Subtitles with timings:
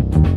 [0.00, 0.28] Привет!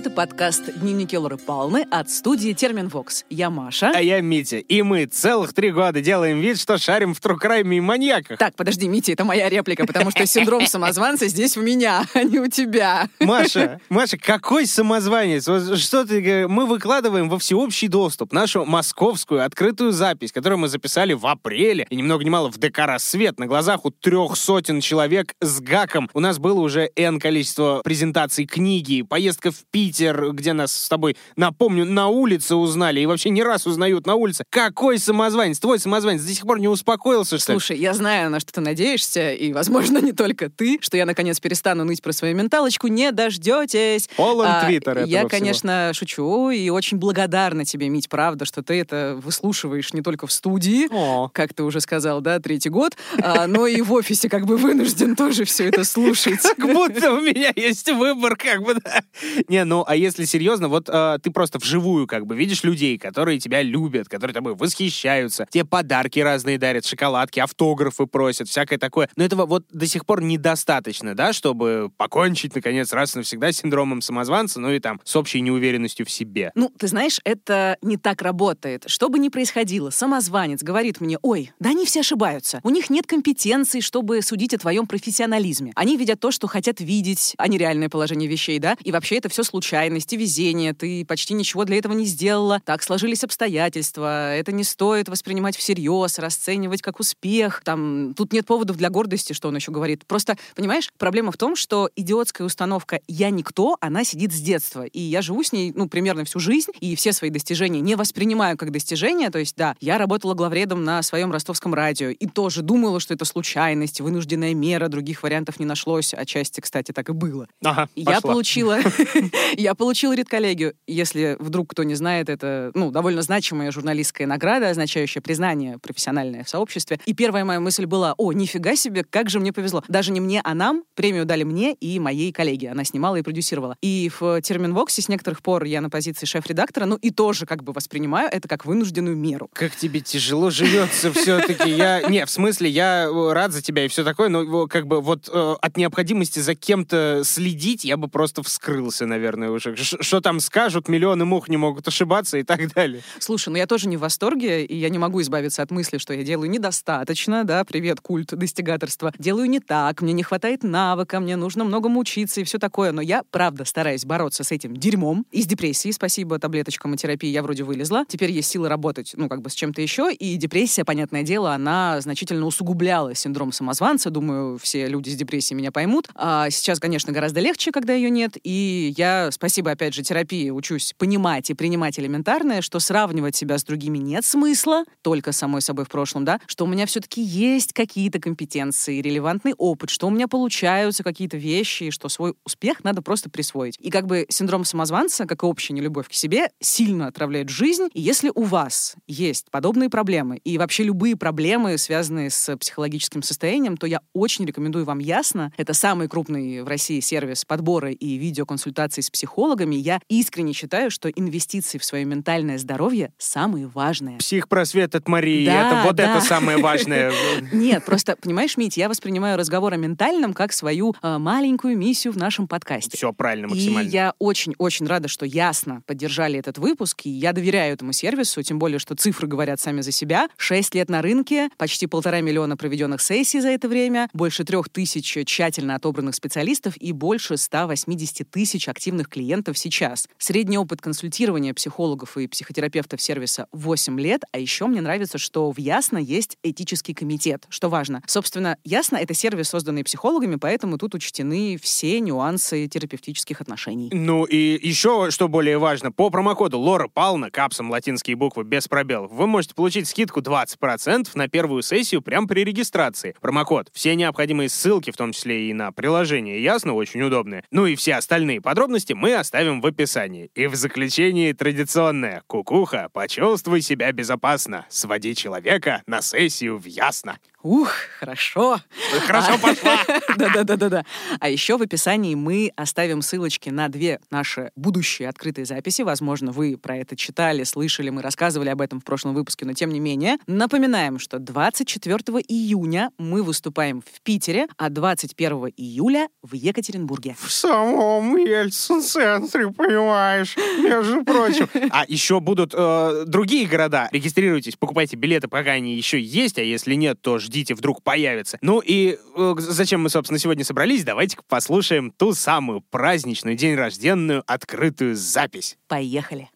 [0.00, 3.26] Это подкаст «Дневники Лоры Палны» от студии «Терменвокс».
[3.28, 3.92] Я Маша.
[3.94, 4.56] А я Митя.
[4.56, 8.38] И мы целых три года делаем вид, что шарим в true crime е и маньяках.
[8.38, 12.38] Так, подожди, Митя, это моя реплика, потому что синдром самозванца здесь у меня, а не
[12.38, 13.10] у тебя.
[13.20, 15.46] Маша, Маша, какой самозванец?
[15.46, 16.48] Вот Что ты...
[16.48, 21.96] Мы выкладываем во всеобщий доступ нашу московскую открытую запись, которую мы записали в апреле, и
[21.96, 26.08] ни много ни мало в ДК «Рассвет» на глазах у трех сотен человек с гаком.
[26.14, 31.16] У нас было уже N количество презентаций книги, поездка в Питер, где нас с тобой,
[31.36, 34.44] напомню, на улице узнали, и вообще не раз узнают на улице.
[34.50, 35.58] Какой самозванец?
[35.58, 37.58] Твой самозванец до сих пор не успокоился, что ли?
[37.58, 41.40] Слушай, я знаю, на что ты надеешься, и, возможно, не только ты, что я, наконец,
[41.40, 42.86] перестану ныть про свою менталочку.
[42.88, 44.08] Не дождетесь.
[44.16, 45.28] Полон А, твиттер этого Я, всего.
[45.28, 50.32] конечно, шучу и очень благодарна тебе, Мить, правда, что ты это выслушиваешь не только в
[50.32, 51.28] студии, О.
[51.32, 55.16] как ты уже сказал, да, третий год, а, но и в офисе как бы вынужден
[55.16, 56.40] тоже все это слушать.
[56.60, 59.02] Как будто у меня есть выбор, как бы, да.
[59.48, 63.38] Не, ну, а если серьезно, вот э, ты просто вживую, как бы, видишь людей, которые
[63.38, 69.08] тебя любят, которые тобой восхищаются, тебе подарки разные дарят, шоколадки, автографы просят, всякое такое.
[69.14, 73.58] Но этого вот до сих пор недостаточно, да, чтобы покончить, наконец, раз и навсегда с
[73.58, 76.50] синдромом самозванца, ну и там, с общей неуверенностью в себе.
[76.56, 78.86] Ну, ты знаешь, это не так работает.
[78.88, 82.58] Что бы ни происходило, самозванец говорит мне, ой, да они все ошибаются.
[82.64, 85.70] У них нет компетенций, чтобы судить о твоем профессионализме.
[85.76, 88.76] Они видят то, что хотят видеть, а не реальное положение вещей, да?
[88.82, 90.72] И вообще это все случайность и везение.
[90.72, 92.62] Ты почти ничего для этого не сделала.
[92.64, 94.34] Так сложились обстоятельства.
[94.34, 97.60] Это не стоит воспринимать всерьез, расценивать как успех.
[97.62, 100.06] Там, тут нет поводов для гордости, что он еще говорит.
[100.06, 104.86] Просто, понимаешь, проблема в том, что идиотская установка «я никто», она сидит с детства.
[104.86, 108.56] И я живу с ней, ну, примерно всю жизнь, и все свои достижения не воспринимаю
[108.56, 109.28] как достижения.
[109.28, 113.26] То есть, да, я работала главредом на своем ростовском радио, и тоже думала, что это
[113.26, 116.14] случайность, вынужденная мера, других вариантов не нашлось.
[116.14, 117.46] Отчасти, кстати, так и было.
[117.62, 118.30] Ага, Я пошла.
[118.32, 118.78] получила,
[119.56, 120.74] я получила редколлегию.
[120.86, 126.48] Если вдруг кто не знает, это ну, довольно значимая журналистская награда, означающая признание профессиональное в
[126.48, 127.00] сообществе.
[127.06, 129.82] И первая моя мысль была, о, нифига себе, как же мне повезло.
[129.88, 130.84] Даже не мне, а нам.
[130.94, 132.70] Премию дали мне и моей коллеге.
[132.70, 133.76] Она снимала и продюсировала.
[133.82, 137.72] И в Терминвоксе с некоторых пор я на позиции шеф-редактора, ну и тоже как бы
[137.72, 139.50] воспринимаю это как вынужденную меру.
[139.52, 141.70] Как тебе тяжело живется все-таки.
[141.70, 144.86] Я, не, в смысле, я э, рад за тебя и все такое, но э, как
[144.86, 149.76] бы вот э, от необходимости за кем-то следить я бы просто вскрылся, наверное, уже.
[149.76, 153.02] Ш- Что там скажут, миллионы мух не могут ошибаться и так далее.
[153.18, 156.12] Слушай, ну я тоже не в восторге, и я не могу избавиться от мысли, что
[156.12, 159.12] я делаю недостаточно, да, привет, культ достигаторства.
[159.18, 162.92] Делаю не так, мне не хватает навыка, мне нужно многому учиться и все такое.
[162.92, 165.24] Но я, правда, стараюсь бороться с этим дерьмом.
[165.30, 168.04] Из депрессии, спасибо таблеточкам и терапии, я вроде вылезла.
[168.08, 170.12] Теперь есть силы работать, ну, как бы с чем-то еще.
[170.12, 174.10] И депрессия, понятное дело, она значительно усугубляла синдром самозванца.
[174.10, 176.08] Думаю, все люди с депрессией меня поймут.
[176.14, 178.36] А сейчас, конечно, гораздо легче, когда ее нет.
[178.42, 183.64] И я, спасибо, опять же, терапии, учусь понимать и принимать элементарное, что сравнивать себя с
[183.64, 188.20] другими нет смысла, только самой собой в прошлом, да, что у меня все-таки есть какие-то
[188.20, 193.30] компетенции, релевантный опыт, что у меня получаются какие-то вещи, и что свой успех надо просто
[193.30, 193.76] присвоить.
[193.78, 197.88] И как бы синдром самозванца, как и общая нелюбовь к себе, сильно отравляет жизнь.
[197.92, 203.76] И если у вас есть подобные проблемы и вообще любые проблемы, связанные с психологическим состоянием,
[203.76, 205.52] то я очень рекомендую вам ясно.
[205.56, 209.74] Это самый крупный в России сервис подбора и видеоконсультаций с психологами.
[209.76, 214.16] Я искренне считаю, что инвестиции в свое ментальное здоровье самые важные.
[214.16, 216.16] Психпросвет от Марии, Да, это вот да.
[216.16, 217.12] это самое важное.
[217.52, 222.16] Нет, просто, понимаешь, Мить, я воспринимаю разговор о ментальном как свою э, маленькую миссию в
[222.16, 222.96] нашем подкасте.
[222.96, 223.88] Все правильно, И максимально.
[223.90, 228.78] я очень-очень рада, что ясно поддержали этот выпуск, и я доверяю этому сервису, тем более,
[228.78, 230.28] что цифры говорят сами за себя.
[230.38, 235.14] Шесть лет на рынке, почти полтора миллиона проведенных сессий за это время, больше трех тысяч
[235.26, 240.08] тщательно отобранных специалистов и больше 180 тысяч активных клиентов сейчас.
[240.16, 245.58] Средний опыт консультирования психологов и психотерапевтов сервиса 8 лет, а еще мне нравится, что в
[245.58, 248.02] Ясно есть этический комитет, что важно.
[248.06, 253.90] Собственно, Ясно— это сервис, созданный психологами, поэтому тут учтены все нюансы терапевтических отношений.
[253.92, 259.10] Ну и еще, что более важно, по промокоду Лора Пална, капсом латинские буквы без пробелов,
[259.10, 263.16] вы можете получить скидку 20% на первую сессию прямо при регистрации.
[263.20, 263.70] Промокод.
[263.72, 267.42] Все необходимые ссылки, в том числе и на приложение, ясно, очень удобные.
[267.50, 270.30] Ну и все остальные подробности мы оставим в описании.
[270.34, 272.22] И в заключении традиционное.
[272.26, 274.66] Кукуха, почувствуй себя безопасно.
[274.68, 277.18] Своди человека на сессию в ясно.
[277.42, 278.60] Ух, хорошо.
[279.06, 279.78] Хорошо пошла.
[280.16, 280.84] Да-да-да-да-да.
[281.20, 285.80] А еще в описании мы оставим ссылочки на две наши будущие открытые записи.
[285.82, 289.70] Возможно, вы про это читали, слышали, мы рассказывали об этом в прошлом выпуске, но тем
[289.70, 290.18] не менее.
[290.26, 291.96] Напоминаем, что 24
[292.28, 297.16] июня мы выступаем в Питере, а 21 июля в Екатеринбурге.
[297.18, 301.48] В самом Ельцин-центре, понимаешь, между прочим.
[301.70, 303.88] А еще будут э, другие города.
[303.92, 308.38] Регистрируйтесь, покупайте билеты, пока они еще есть, а если нет, то ждите, вдруг появится.
[308.42, 310.84] Ну и э, зачем мы, собственно, сегодня собрались?
[310.84, 315.56] Давайте послушаем ту самую праздничную, день рожденную, открытую запись.
[315.68, 316.28] Поехали.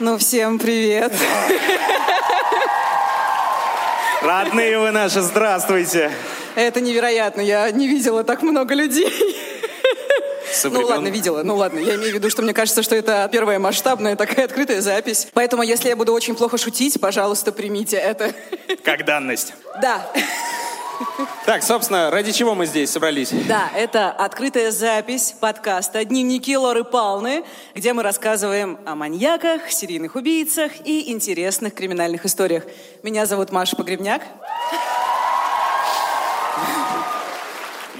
[0.00, 1.12] Ну, всем привет.
[4.22, 6.10] Родные вы наши, здравствуйте.
[6.56, 7.40] Это невероятно.
[7.40, 9.12] Я не видела так много людей.
[10.52, 11.42] Со Ну ладно, видела.
[11.42, 14.80] Ну ладно, я имею в виду, что мне кажется, что это первая масштабная такая открытая
[14.80, 15.28] запись.
[15.32, 18.32] Поэтому, если я буду очень плохо шутить, пожалуйста, примите это.
[18.82, 19.54] Как данность.
[19.80, 20.04] Да,
[21.46, 23.30] Так, собственно, ради чего мы здесь собрались?
[23.48, 27.42] да, это открытая запись подкаста «Дневники Лоры Палны»,
[27.74, 32.64] где мы рассказываем о маньяках, серийных убийцах и интересных криминальных историях.
[33.02, 34.22] Меня зовут Маша Погребняк.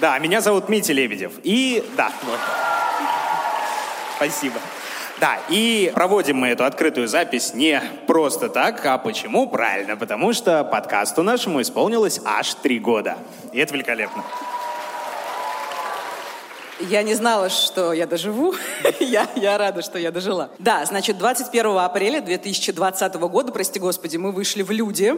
[0.00, 1.32] Да, меня зовут Митя Лебедев.
[1.42, 2.38] И да, вот.
[4.16, 4.58] Спасибо.
[5.20, 9.46] Да, и проводим мы эту открытую запись не просто так, а почему?
[9.46, 13.18] Правильно, потому что подкасту нашему исполнилось аж три года.
[13.52, 14.24] И это великолепно.
[16.88, 18.54] Я не знала, что я доживу.
[19.00, 20.50] я, я рада, что я дожила.
[20.58, 25.14] Да, значит, 21 апреля 2020 года, прости господи, мы вышли в люди.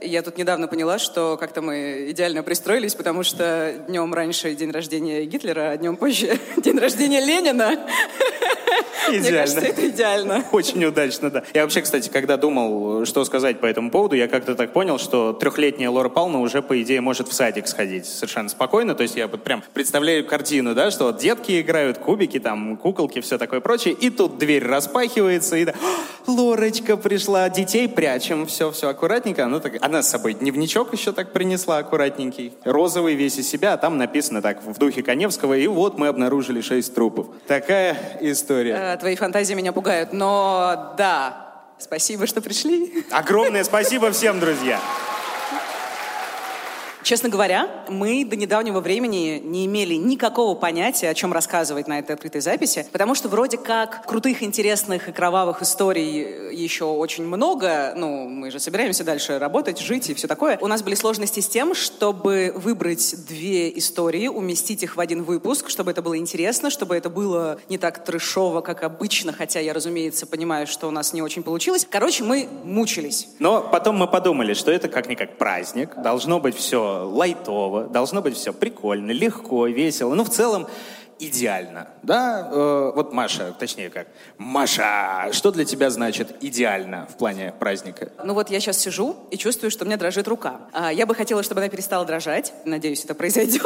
[0.00, 5.24] Я тут недавно поняла, что как-то мы идеально пристроились, потому что днем раньше день рождения
[5.24, 7.72] Гитлера, а днем позже день рождения Ленина.
[9.08, 9.38] Мне Идеально.
[9.40, 10.44] кажется, это идеально.
[10.52, 11.42] Очень удачно, да.
[11.54, 15.32] Я вообще, кстати, когда думал, что сказать по этому поводу, я как-то так понял, что
[15.32, 18.94] трехлетняя Лора Павловна уже, по идее, может в садик сходить совершенно спокойно.
[18.94, 23.20] То есть я вот прям представляю картину, да, что вот детки играют, кубики, там, куколки,
[23.20, 28.70] все такое прочее, и тут дверь распахивается, и да, «А, Лорочка пришла, детей прячем, все,
[28.70, 29.44] все аккуратненько.
[29.44, 33.76] Она, так, она с собой дневничок еще так принесла аккуратненький, розовый весь из себя, а
[33.76, 37.26] там написано так в духе Коневского, и вот мы обнаружили шесть трупов.
[37.46, 38.94] Такая история.
[38.94, 43.04] Э, Твои фантазии меня пугают, но да, спасибо, что пришли.
[43.10, 44.78] Огромное спасибо всем, друзья.
[47.02, 52.12] Честно говоря, мы до недавнего времени не имели никакого понятия, о чем рассказывать на этой
[52.12, 57.94] открытой записи, потому что вроде как крутых, интересных и кровавых историй еще очень много.
[57.96, 60.58] Ну, мы же собираемся дальше работать, жить и все такое.
[60.60, 65.70] У нас были сложности с тем, чтобы выбрать две истории, уместить их в один выпуск,
[65.70, 70.26] чтобы это было интересно, чтобы это было не так трешово, как обычно, хотя я, разумеется,
[70.26, 71.86] понимаю, что у нас не очень получилось.
[71.88, 73.28] Короче, мы мучились.
[73.38, 78.52] Но потом мы подумали, что это как-никак праздник, должно быть все лайтово, должно быть все
[78.52, 80.14] прикольно, легко, весело.
[80.14, 80.66] Ну, в целом,
[81.20, 82.48] идеально, да?
[82.50, 84.08] Э, вот Маша, точнее как,
[84.38, 88.10] Маша, что для тебя значит идеально в плане праздника?
[88.24, 90.62] Ну вот я сейчас сижу и чувствую, что у меня дрожит рука.
[90.72, 92.52] А, я бы хотела, чтобы она перестала дрожать.
[92.64, 93.62] Надеюсь, это произойдет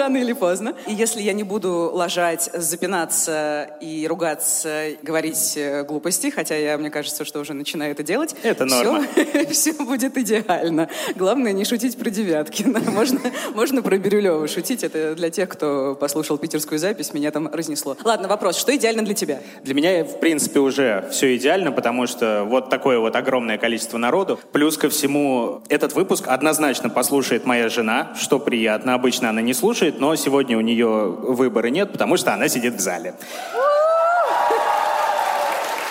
[0.00, 0.74] рано или поздно.
[0.86, 6.90] И если я не буду лажать, запинаться и ругаться, говорить э, глупости, хотя я, мне
[6.90, 8.34] кажется, что уже начинаю это делать.
[8.42, 9.06] Это норма.
[9.50, 10.88] Все будет идеально.
[11.14, 12.80] Главное не шутить про Девяткина.
[12.90, 13.20] Можно,
[13.54, 14.82] можно про Бирюлева шутить.
[14.82, 17.96] Это для тех, кто послушал питерскую запись, меня там разнесло.
[18.04, 18.56] Ладно, вопрос.
[18.56, 19.40] Что идеально для тебя?
[19.62, 24.40] Для меня, в принципе, уже все идеально, потому что вот такое вот огромное количество народу.
[24.52, 28.94] Плюс ко всему, этот выпуск однозначно послушает моя жена, что приятно.
[28.94, 32.80] Обычно она не слушает, но сегодня у нее выбора нет, потому что она сидит в
[32.80, 33.14] зале.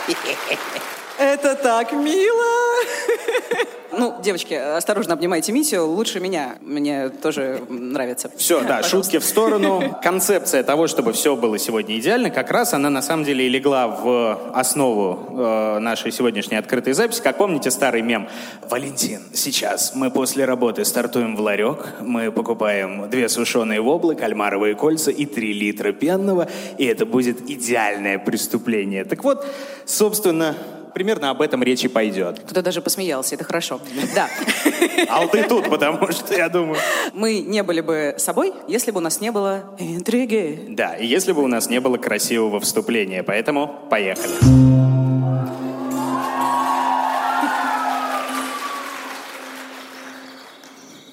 [1.19, 2.45] Это так мило!
[3.91, 6.55] Ну, девочки, осторожно обнимайте Митю, лучше меня.
[6.61, 8.31] Мне тоже нравится.
[8.37, 8.89] Все, да, Пожалуйста.
[8.89, 9.99] шутки в сторону.
[10.01, 13.87] Концепция того, чтобы все было сегодня идеально, как раз она на самом деле и легла
[13.87, 17.21] в основу э, нашей сегодняшней открытой записи.
[17.21, 18.29] Как помните старый мем?
[18.69, 25.11] Валентин, сейчас мы после работы стартуем в ларек, мы покупаем две сушеные воблы, кальмаровые кольца
[25.11, 26.47] и три литра пенного,
[26.77, 29.03] и это будет идеальное преступление.
[29.03, 29.45] Так вот,
[29.85, 30.55] собственно,
[30.93, 32.39] примерно об этом речь и пойдет.
[32.39, 33.79] Кто-то даже посмеялся, это хорошо.
[34.15, 34.29] Да.
[35.07, 36.77] А ты тут, потому что, я думаю...
[37.13, 40.65] Мы не были бы собой, если бы у нас не было интриги.
[40.69, 44.33] Да, и если бы у нас не было красивого вступления, поэтому поехали.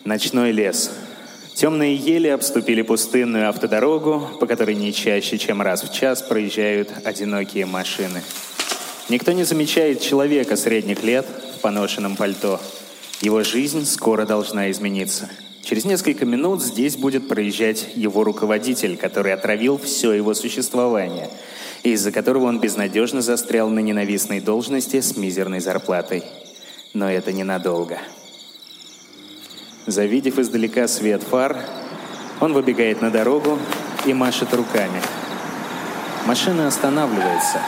[0.04, 0.90] Ночной лес.
[1.56, 7.64] Темные ели обступили пустынную автодорогу, по которой не чаще, чем раз в час проезжают одинокие
[7.64, 8.23] машины.
[9.08, 12.60] Никто не замечает человека средних лет в поношенном пальто.
[13.20, 15.30] Его жизнь скоро должна измениться.
[15.62, 21.30] Через несколько минут здесь будет проезжать его руководитель, который отравил все его существование,
[21.84, 26.25] из-за которого он безнадежно застрял на ненавистной должности с мизерной зарплатой.
[26.92, 27.98] Но это ненадолго.
[29.86, 31.64] Завидев издалека свет фар,
[32.40, 33.56] он выбегает на дорогу
[34.04, 35.00] и машет руками.
[36.26, 37.60] Машина останавливается.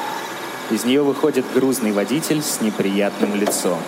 [0.70, 3.78] Из нее выходит грузный водитель с неприятным лицом.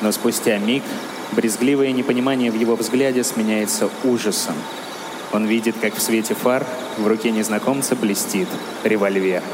[0.00, 0.82] Но спустя миг
[1.30, 4.56] брезгливое непонимание в его взгляде сменяется ужасом.
[5.32, 6.66] Он видит, как в свете фар
[6.98, 8.48] в руке незнакомца блестит
[8.82, 9.44] револьвер.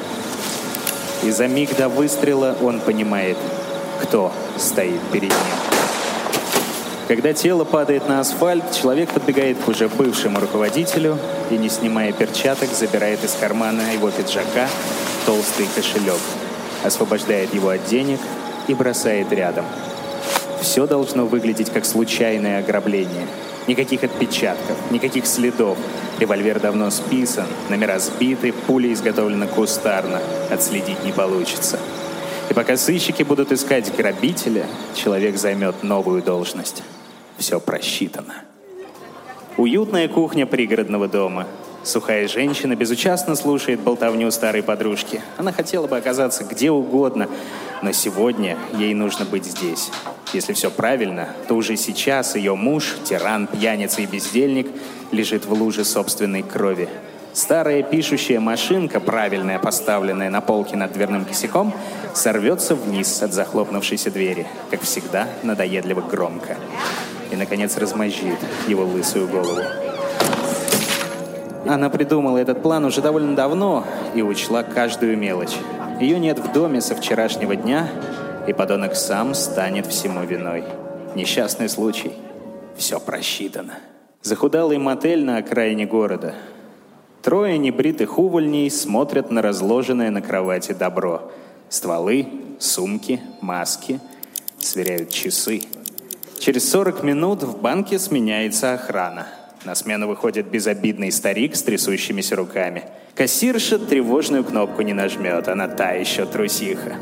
[1.23, 3.37] И за миг до выстрела он понимает,
[4.03, 5.57] кто стоит перед ним.
[7.09, 11.19] Когда тело падает на асфальт, человек подбегает к уже бывшему руководителю
[11.51, 14.69] и, не снимая перчаток, забирает из кармана его пиджака
[15.27, 16.21] толстый кошелек,
[16.85, 18.21] освобождает его от денег
[18.69, 19.67] и бросает рядом.
[20.63, 23.27] Все должно выглядеть как случайное ограбление.
[23.67, 25.77] Никаких отпечатков, никаких следов.
[26.21, 30.21] Револьвер давно списан, номера сбиты, пули изготовлены кустарно.
[30.51, 31.79] Отследить не получится.
[32.49, 36.85] И пока сыщики будут искать грабителя, человек займет новую должность.
[37.37, 38.35] Все просчитано.
[39.57, 41.47] Уютная кухня пригородного дома.
[41.87, 45.23] Сухая женщина безучастно слушает болтовню старой подружки.
[45.37, 47.29] Она хотела бы оказаться где угодно,
[47.81, 49.93] но сегодня ей нужно быть здесь.
[50.33, 54.67] Если все правильно, то уже сейчас ее муж, тиран, пьяница и бездельник,
[55.13, 56.89] лежит в луже собственной крови.
[57.33, 61.73] Старая пишущая машинка, правильная, поставленная на полке над дверным косяком,
[62.15, 66.57] сорвется вниз от захлопнувшейся двери, как всегда, надоедливо громко.
[67.31, 69.63] И, наконец, размозжит его лысую голову.
[71.69, 75.57] Она придумала этот план уже довольно давно и учла каждую мелочь.
[76.01, 77.89] Ее нет в доме со вчерашнего дня,
[78.47, 80.65] и подонок сам станет всему виной.
[81.15, 82.13] Несчастный случай.
[82.77, 83.75] Все просчитано.
[84.23, 86.35] Захудалый мотель на окраине города—
[87.27, 91.29] Трое небритых увольней смотрят на разложенное на кровати добро.
[91.69, 92.29] Стволы,
[92.61, 93.99] сумки, маски.
[94.61, 95.63] Сверяют часы.
[96.39, 99.27] Через 40 минут в банке сменяется охрана.
[99.67, 102.85] На смену выходит безобидный старик с трясущимися руками.
[103.17, 106.95] Кассирша тревожную кнопку не нажмет, она та еще трусиха.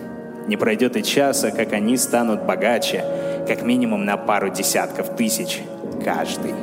[0.49, 3.05] Не пройдет и часа, как они станут богаче,
[3.47, 5.61] как минимум на пару десятков тысяч
[6.03, 6.55] каждый.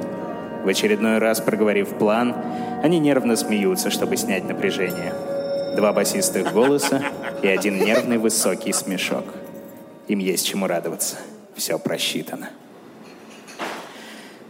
[0.63, 2.35] В очередной раз проговорив план,
[2.81, 5.13] они нервно смеются, чтобы снять напряжение.
[5.75, 7.03] Два басистых голоса
[7.43, 9.25] и один нервный высокий смешок.
[10.07, 11.17] Им есть чему радоваться.
[11.55, 12.49] Все просчитано.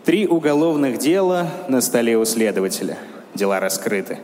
[0.06, 2.98] Три уголовных дела на столе у следователя.
[3.34, 4.20] Дела раскрыты.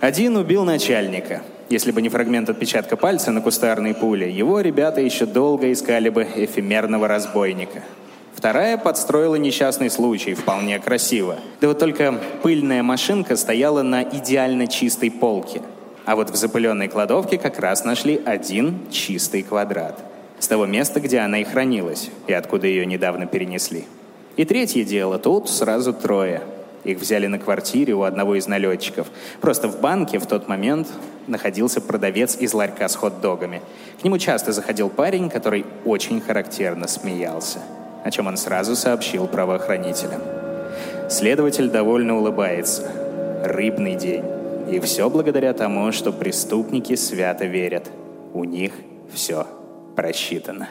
[0.00, 1.42] Один убил начальника.
[1.68, 6.26] Если бы не фрагмент отпечатка пальца на кустарной пуле, его ребята еще долго искали бы
[6.36, 7.82] эфемерного разбойника–
[8.38, 11.38] Вторая подстроила несчастный случай, вполне красиво.
[11.60, 15.60] Да вот только пыльная машинка стояла на идеально чистой полке.
[16.04, 19.98] А вот в запыленной кладовке как раз нашли один чистый квадрат.
[20.38, 23.86] С того места, где она и хранилась, и откуда ее недавно перенесли.
[24.38, 26.40] И третье дело, тут сразу трое.
[26.84, 29.08] Их взяли на квартире у одного из налетчиков.
[29.42, 30.88] Просто в банке в тот момент
[31.26, 33.60] находился продавец из ларька с хот-догами.
[34.00, 37.58] К нему часто заходил парень, который очень характерно смеялся
[38.04, 40.22] о чем он сразу сообщил правоохранителям.
[41.10, 42.90] Следователь довольно улыбается.
[43.44, 44.24] Рыбный день.
[44.70, 47.90] И все благодаря тому, что преступники свято верят.
[48.34, 48.72] У них
[49.12, 49.46] все
[49.96, 50.68] просчитано.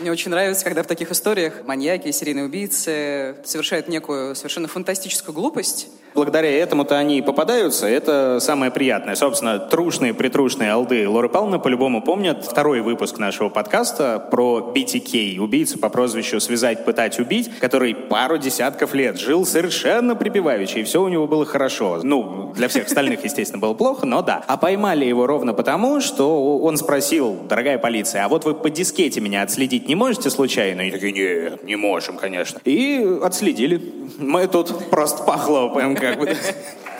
[0.00, 5.88] Мне очень нравится, когда в таких историях маньяки серийные убийцы совершают некую совершенно фантастическую глупость,
[6.14, 7.86] благодаря этому-то они и попадаются.
[7.86, 9.14] Это самое приятное.
[9.16, 15.78] Собственно, трушные, притрушные алды Лоры Павловны по-любому помнят второй выпуск нашего подкаста про BTK, убийцу
[15.78, 21.08] по прозвищу «Связать, пытать, убить», который пару десятков лет жил совершенно припеваючи, и все у
[21.08, 22.00] него было хорошо.
[22.02, 24.44] Ну, для всех остальных, естественно, было плохо, но да.
[24.46, 29.20] А поймали его ровно потому, что он спросил, дорогая полиция, а вот вы по дискете
[29.20, 30.82] меня отследить не можете случайно?
[30.82, 32.60] И такие, нет, не можем, конечно.
[32.64, 33.80] И отследили.
[34.18, 36.36] Мы тут просто похлопаем, как бы.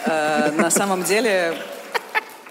[0.07, 1.55] Э, на самом деле,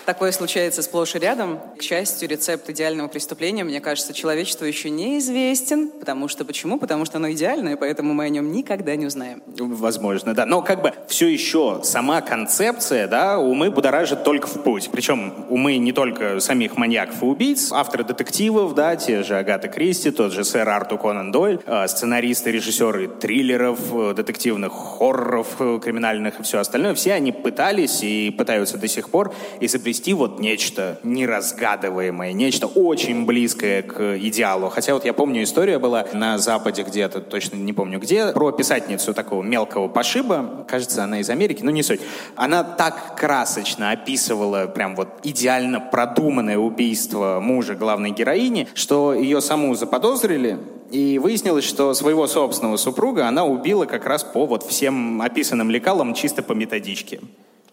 [0.08, 1.60] Такое случается сплошь и рядом.
[1.78, 5.90] К счастью, рецепт идеального преступления, мне кажется, человечеству еще неизвестен.
[5.90, 6.80] Потому что почему?
[6.80, 9.44] Потому что оно идеальное, поэтому мы о нем никогда не узнаем.
[9.60, 10.46] Возможно, да.
[10.46, 14.88] Но как бы все еще сама концепция, да, умы будоражит только в путь.
[14.94, 20.12] Причем умы не только самих маньяков и убийц, авторы детективов, да, те же Агата Кристи,
[20.12, 26.40] тот же сэр Арту Конан Дойль, э, сценаристы, режиссеры триллеров, э, детективных хорроров, э, криминальных
[26.40, 31.00] и все остальное, все они пытались и пытаются до сих пор изобрести изобрести вот нечто
[31.04, 34.70] неразгадываемое, нечто очень близкое к идеалу.
[34.70, 39.14] Хотя вот я помню, история была на Западе где-то, точно не помню где, про писательницу
[39.14, 42.02] такого мелкого пошиба, кажется, она из Америки, но не суть.
[42.36, 49.76] Она так красочно описывала прям вот идеально продуманное убийство мужа главной героини, что ее саму
[49.76, 50.60] заподозрили,
[50.92, 56.14] и выяснилось, что своего собственного супруга она убила как раз по вот всем описанным лекалам
[56.14, 57.20] чисто по методичке.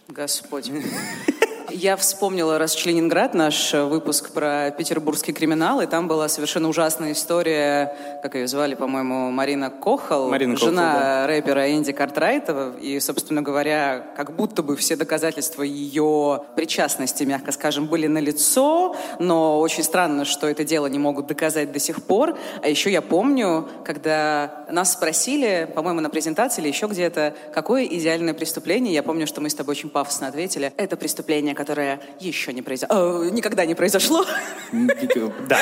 [0.09, 0.71] Господь.
[1.71, 8.35] Я вспомнила «Расчленинград», наш выпуск про петербургский криминал, и там была совершенно ужасная история, как
[8.35, 11.27] ее звали, по-моему, Марина Кохал, Марина жена Кохал, да.
[11.27, 17.87] рэпера Энди Картрайта, и, собственно говоря, как будто бы все доказательства ее причастности, мягко скажем,
[17.87, 22.37] были налицо, но очень странно, что это дело не могут доказать до сих пор.
[22.63, 28.35] А еще я помню, когда нас спросили, по-моему, на презентации или еще где-то, какое идеальное
[28.35, 32.63] преступление, я помню, что мы с тобой очень пафосно ответили, это преступление, которое еще не
[32.63, 34.25] произошло, никогда не произошло.
[35.49, 35.59] Да.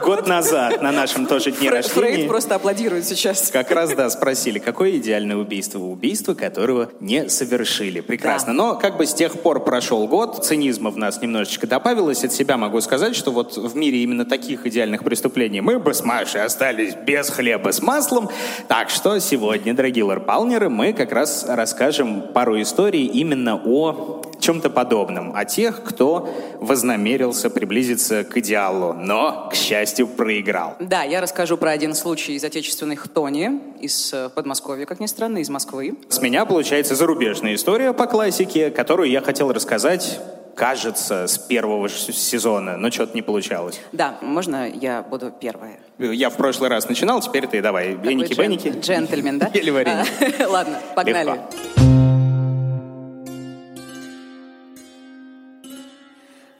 [0.00, 3.50] Год назад на нашем тоже дне Фрейд рождения просто аплодирует сейчас.
[3.50, 5.78] как раз, да, спросили, какое идеальное убийство?
[5.78, 8.00] Убийство, которого не совершили.
[8.00, 8.52] Прекрасно.
[8.52, 8.56] Да.
[8.56, 12.24] Но как бы с тех пор прошел год, цинизма в нас немножечко добавилось.
[12.24, 16.04] От себя могу сказать, что вот в мире именно таких идеальных преступлений мы бы с
[16.04, 18.30] Машей остались без хлеба с маслом.
[18.68, 25.34] Так что сегодня, дорогие ларпалнеры, мы как раз расскажем пару историй именно о чем-то подобном,
[25.34, 26.28] о тех, кто
[26.60, 30.76] вознамерился приблизиться к идеалу, но, к счастью, проиграл.
[30.78, 35.38] Да, я расскажу про один случай из отечественной хтони, из э, Подмосковья, как ни странно,
[35.38, 35.96] из Москвы.
[36.08, 40.20] С меня получается зарубежная история по классике, которую я хотел рассказать,
[40.54, 43.80] кажется, с первого сезона, но что-то не получалось.
[43.90, 45.80] Да, можно я буду первая?
[45.98, 47.96] Я в прошлый раз начинал, теперь ты давай.
[47.96, 48.68] Такой Эники-беники.
[48.68, 49.46] джен- Джентльмен, да?
[49.54, 50.04] Или варенье.
[50.38, 51.30] А, Ладно, погнали.
[51.30, 51.97] Легко.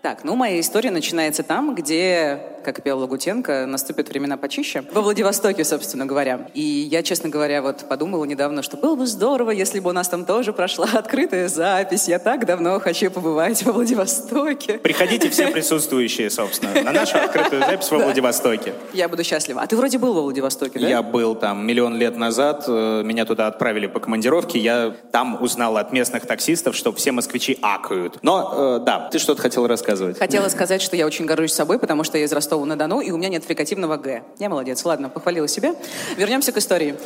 [0.09, 2.39] Так, ну, моя история начинается там, где,
[2.69, 4.85] как пел Лагутенко, наступят времена почище.
[4.93, 6.51] Во Владивостоке, собственно говоря.
[6.53, 10.07] И я, честно говоря, вот подумала недавно, что было бы здорово, если бы у нас
[10.09, 12.09] там тоже прошла открытая запись.
[12.09, 14.75] Я так давно хочу побывать во Владивостоке.
[14.75, 18.75] Приходите все присутствующие, собственно, на нашу открытую запись во Владивостоке.
[18.93, 19.63] Я буду счастлива.
[19.63, 20.87] А ты вроде был во Владивостоке, да?
[20.87, 25.79] Я был там миллион лет назад, э, меня туда отправили по командировке, я там узнал
[25.79, 28.19] от местных таксистов, что все москвичи акают.
[28.21, 30.19] Но, э, да, ты что-то хотел рассказывать.
[30.19, 33.29] Хотела сказать, что я очень горжусь собой, потому что я из Ростова-на-Дону, и у меня
[33.29, 34.23] нет фрикативного «г».
[34.39, 34.85] Я молодец.
[34.85, 35.75] Ладно, похвалила себя.
[36.17, 36.97] Вернемся к истории.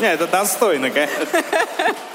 [0.00, 1.26] Не, это достойно, конечно.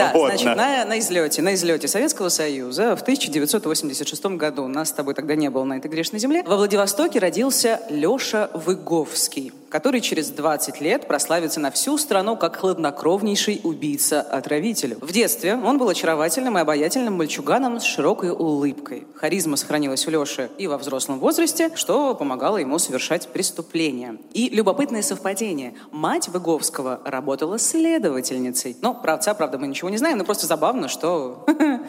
[0.00, 0.54] Да, Вот, значит, на.
[0.54, 5.50] на, на излете, на излете Советского Союза в 1986 году, нас с тобой тогда не
[5.50, 11.60] было на этой грешной земле, во Владивостоке родился Леша Выговский, который через 20 лет прославится
[11.60, 14.96] на всю страну как хладнокровнейший убийца-отравитель.
[15.00, 19.06] В детстве он был очаровательным и обаятельным мальчуганом с широкой улыбкой.
[19.14, 24.16] Харизма сохранилась у Леши и во взрослом возрасте, что помогало ему совершать преступления.
[24.32, 25.74] И любопытное совпадение.
[25.90, 28.76] Мать Выговского работала следовательницей.
[29.02, 31.44] Про отца, правда, мы ничего не знаем, но просто забавно, что...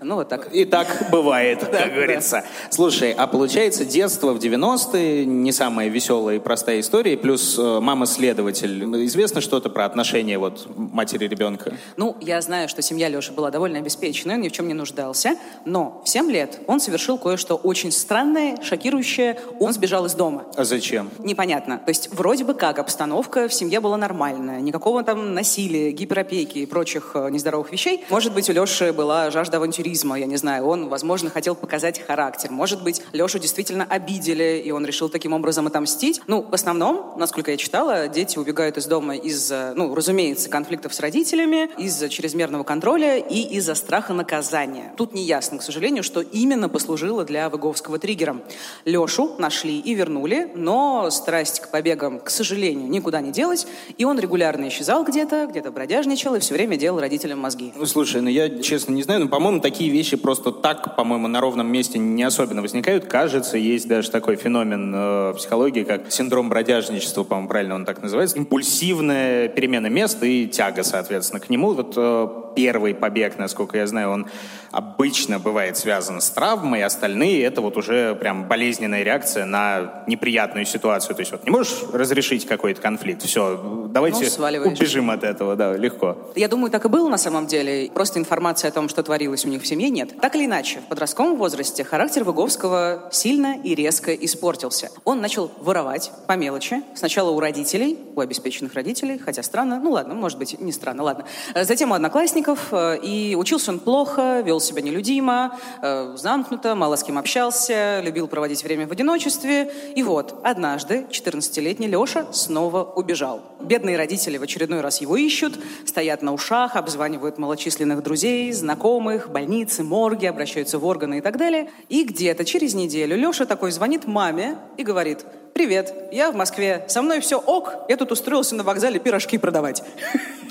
[0.00, 0.52] Ну, вот так.
[0.52, 2.44] И так бывает, как говорится.
[2.70, 8.84] Слушай, а получается, детство в 90-е не самая веселая и простая история, плюс э, мама-следователь.
[9.06, 11.74] Известно что-то про отношения вот матери ребенка?
[11.96, 15.36] Ну, я знаю, что семья Леши была довольно обеспеченной, он ни в чем не нуждался,
[15.64, 19.38] но в 7 лет он совершил кое-что очень странное, шокирующее.
[19.60, 20.44] Он сбежал из дома.
[20.56, 21.10] А зачем?
[21.18, 21.78] Непонятно.
[21.78, 24.60] То есть вроде бы как обстановка в семье была нормальная.
[24.60, 28.04] Никакого там насилия, гиперопеки и прочих э, нездоровых вещей.
[28.08, 30.64] Может быть, у Леши была жажда авантюризма, я не знаю.
[30.64, 32.50] Он, возможно, хотел показать характер.
[32.50, 36.22] Может быть, Лешу действительно обидели, и он решил таким образом отомстить.
[36.26, 41.00] Ну, в основном, насколько я читала, дети убегают из дома из-за, ну, разумеется, конфликтов с
[41.00, 44.94] родителями, из-за чрезмерного контроля и из-за страха наказания.
[44.96, 48.42] Тут не ясно, к сожалению, что именно послужило для Выговского триггером.
[48.86, 53.66] Лешу нашли и вернули, но страсть к побегам, к сожалению, никуда не делась,
[53.98, 57.72] и он регулярно исчезал где-то, где-то бродяжничал и все время делал родителям мозги.
[57.74, 61.40] Ну, слушай, ну я честно не знаю, но, по-моему, такие вещи просто так, по-моему, на
[61.40, 63.06] ровном месте не особенно возникают.
[63.06, 68.36] Кажется, есть даже такой феномен э, психологии, как синдром бродяжничества, по-моему, правильно он так называется.
[68.36, 71.72] Импульсивная перемена места и тяга, соответственно, к нему.
[71.72, 74.26] Вот э, первый побег, насколько я знаю, он
[74.70, 81.14] обычно бывает связан с травмой, остальные это вот уже прям болезненная реакция на неприятную ситуацию.
[81.14, 85.76] То есть вот не можешь разрешить какой-то конфликт, все, давайте ну, убежим от этого, да,
[85.76, 86.16] легко.
[86.34, 87.92] Я думаю, так и было на самом деле.
[87.94, 90.20] Просто информации о том, что творилось у них в семье, нет.
[90.20, 94.90] Так или иначе, в подростковом возрасте характер Выговского сильно и резко испортился.
[95.04, 96.82] Он начал воровать по мелочи.
[96.96, 101.24] Сначала у родителей, у обеспеченных родителей, хотя странно, ну ладно, может быть, не странно, ладно.
[101.54, 107.04] Затем у одноклассников, э, и учился он плохо, вел себя нелюдимо, э, замкнуто, мало с
[107.04, 109.70] кем общался, любил проводить время в одиночестве.
[109.94, 113.40] И вот, однажды 14-летний Леша снова убежал.
[113.60, 119.84] Бедные родители в очередной раз его ищут, стоят на ушах, обзванивают малочисленных друзей, знакомых, больницы,
[119.84, 121.68] морги, обращаются в органы и так далее.
[121.90, 127.02] И где-то через неделю Леша такой звонит маме и говорит, «Привет, я в Москве, со
[127.02, 129.82] мной все ок, я тут устроился на вокзале пирожки продавать».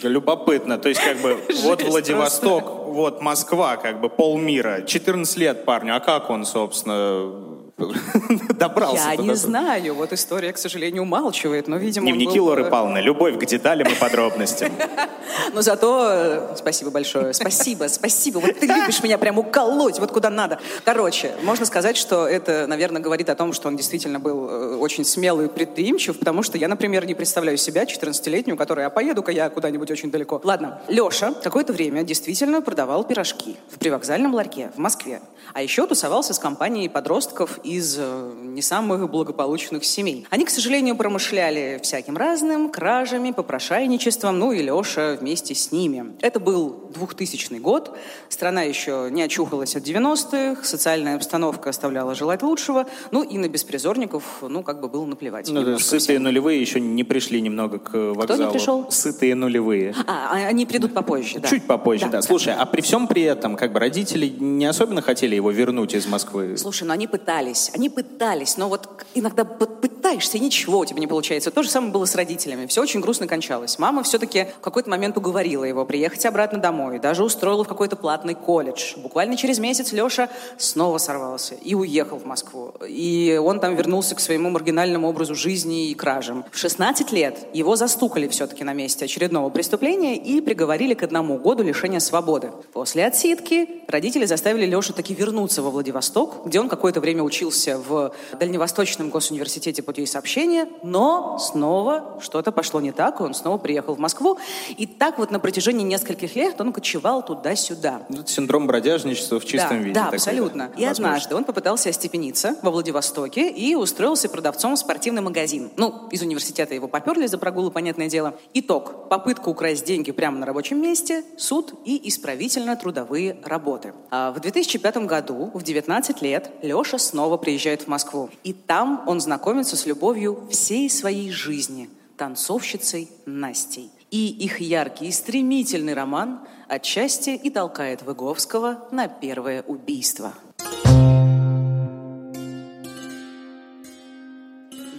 [0.04, 5.96] Любопытно, то есть как бы вот Владивосток, вот Москва, как бы полмира, 14 лет парню,
[5.96, 7.53] а как он, собственно,
[8.60, 9.96] добрался Я не знаю.
[9.96, 12.46] Вот история, к сожалению, умалчивает, но, видимо, Дневники был...
[12.46, 13.00] Лоры Павловны.
[13.00, 14.72] Любовь к деталям и подробностям.
[15.54, 16.08] Но зато...
[16.10, 17.34] Э, спасибо большое.
[17.34, 18.40] Спасибо, спасибо.
[18.40, 20.60] Вот ты любишь меня прям уколоть, вот куда надо.
[20.86, 25.04] Короче, можно сказать, что это, наверное, говорит о том, что он действительно был э, очень
[25.04, 29.50] смелый и предприимчив, потому что я, например, не представляю себя 14-летнюю, которая, а поеду-ка я
[29.50, 30.40] куда-нибудь очень далеко.
[30.44, 35.22] Ладно, Леша какое-то время действительно продавал пирожки в привокзальном ларьке в Москве.
[35.54, 40.28] А еще тусовался с компанией подростков из э, не самых благополучных семей.
[40.30, 46.16] Они, к сожалению, промышляли всяким разным, кражами, попрошайничеством, ну и Леша вместе с ними.
[46.22, 47.98] Это был 2000 год,
[48.30, 54.24] страна еще не очухалась от 90-х, социальная обстановка оставляла желать лучшего, ну и на беспризорников,
[54.42, 55.50] ну, как бы было наплевать.
[55.50, 58.24] Ну, сытые нулевые еще не пришли немного к вокзалу.
[58.24, 58.92] Кто не пришел?
[58.92, 59.96] Сытые нулевые.
[60.08, 61.48] А, а они придут попозже, да.
[61.48, 62.12] Чуть попозже, да.
[62.12, 62.22] да.
[62.22, 66.06] Слушай, а при всем при этом, как бы родители не особенно хотели его вернуть из
[66.06, 66.58] Москвы?
[66.58, 71.08] Слушай, ну они пытались, они пытались, но вот иногда пытаешься, и ничего у тебя не
[71.08, 71.52] получается.
[71.52, 72.66] То же самое было с родителями.
[72.66, 73.80] Все очень грустно кончалось.
[73.80, 78.36] Мама все-таки в какой-то момент уговорила его приехать обратно домой, даже устроила в какой-то платный
[78.36, 78.96] колледж.
[78.98, 82.74] Буквально через месяц Леша снова сорвался и уехал в Москву.
[82.88, 86.46] И он там вернулся к своему маргинальному образу жизни и кражам.
[86.52, 91.64] В 16 лет его застукали все-таки на месте очередного преступления и приговорили к одному году
[91.64, 92.52] лишения свободы.
[92.74, 98.14] После отсидки родители заставили Лешу таки вернуться во Владивосток, где он какое-то время учился в
[98.40, 104.00] Дальневосточном госуниверситете путей сообщения, но снова что-то пошло не так, и он снова приехал в
[104.00, 104.38] Москву.
[104.78, 108.04] И так вот на протяжении нескольких лет он кочевал туда-сюда.
[108.10, 109.94] Ну, это синдром бродяжничества в чистом да, виде.
[109.94, 110.68] Да, такой, абсолютно.
[110.68, 110.82] Да?
[110.82, 111.08] И Возможно.
[111.08, 115.72] однажды он попытался остепениться во Владивостоке и устроился продавцом в спортивный магазин.
[115.78, 118.36] Ну, из университета его поперли за прогулы, понятное дело.
[118.54, 119.10] Итог.
[119.10, 123.94] Попытка украсть деньги прямо на рабочем месте, суд и исправительно-трудовые работы.
[124.10, 128.30] А в 2005 году, в 19 лет, Леша снова приезжает в Москву.
[128.44, 133.92] И там он знакомится с любовью всей своей жизни– танцовщицей Настей.
[134.12, 140.34] И их яркий и стремительный роман отчасти и толкает Выговского на первое убийство.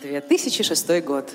[0.02, 1.32] 2006 год.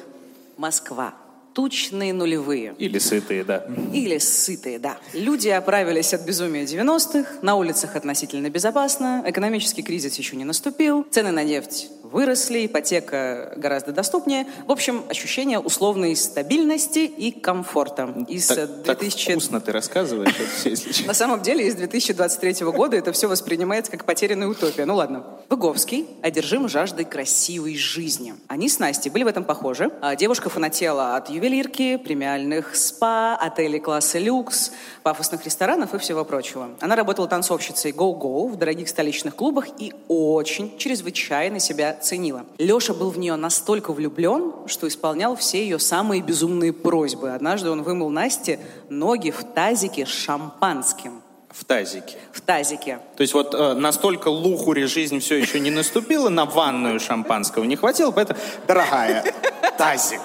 [0.58, 1.14] Москва
[1.54, 2.76] тучные нулевые.
[2.78, 3.66] Или сытые, да.
[3.94, 4.98] Или сытые, да.
[5.14, 11.32] Люди оправились от безумия 90-х, на улицах относительно безопасно, экономический кризис еще не наступил, цены
[11.32, 14.48] на нефть выросли, ипотека гораздо доступнее.
[14.66, 18.26] В общем, ощущение условной стабильности и комфорта.
[18.28, 19.26] Из так, 2000...
[19.26, 20.36] так вкусно ты рассказываешь
[20.66, 24.86] это На самом деле, из 2023 года это все воспринимается как потерянная утопия.
[24.86, 25.26] Ну ладно.
[25.50, 28.34] Выговский одержим жаждой красивой жизни.
[28.48, 29.92] Они с Настей были в этом похожи.
[30.02, 34.72] А девушка фанатела от ювелирки, премиальных спа, отелей класса люкс,
[35.04, 36.70] пафосных ресторанов и всего прочего.
[36.82, 42.46] Она работала танцовщицей go-go в дорогих столичных клубах и очень, чрезвычайно себя ценила.
[42.58, 47.32] Леша был в нее настолько влюблен, что исполнял все ее самые безумные просьбы.
[47.32, 51.22] Однажды он вымыл Насте ноги в тазике с шампанским.
[51.52, 52.18] В тазике.
[52.32, 53.00] В тазике.
[53.18, 57.76] То есть вот э, настолько лухуре жизнь все еще не наступила, на ванную шампанского не
[57.76, 59.34] хватило, поэтому, дорогая,
[59.78, 60.22] тазик.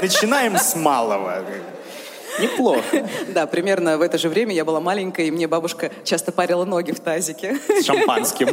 [0.00, 1.44] Начинаем с малого.
[2.40, 3.08] Неплохо.
[3.28, 6.92] Да, примерно в это же время я была маленькая, и мне бабушка часто парила ноги
[6.92, 7.58] в тазике.
[7.68, 8.48] С шампанским.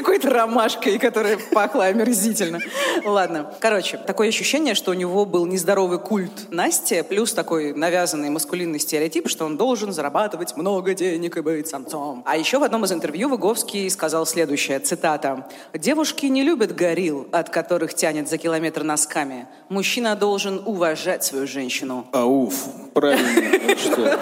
[0.00, 2.58] Какой-то ромашкой, которая пахла омерзительно.
[3.04, 3.52] Ладно.
[3.60, 9.28] Короче, такое ощущение, что у него был нездоровый культ Насти, плюс такой навязанный маскулинный стереотип,
[9.28, 12.22] что он должен зарабатывать много денег и быть самцом.
[12.26, 15.46] А еще в одном из интервью Выговский сказал следующее, цитата.
[15.74, 19.46] «Девушки не любят горил, от которых тянет за километр носками.
[19.68, 22.06] Мужчина должен уважать свою женщину».
[22.12, 22.54] Ауф,
[22.94, 24.18] правильно.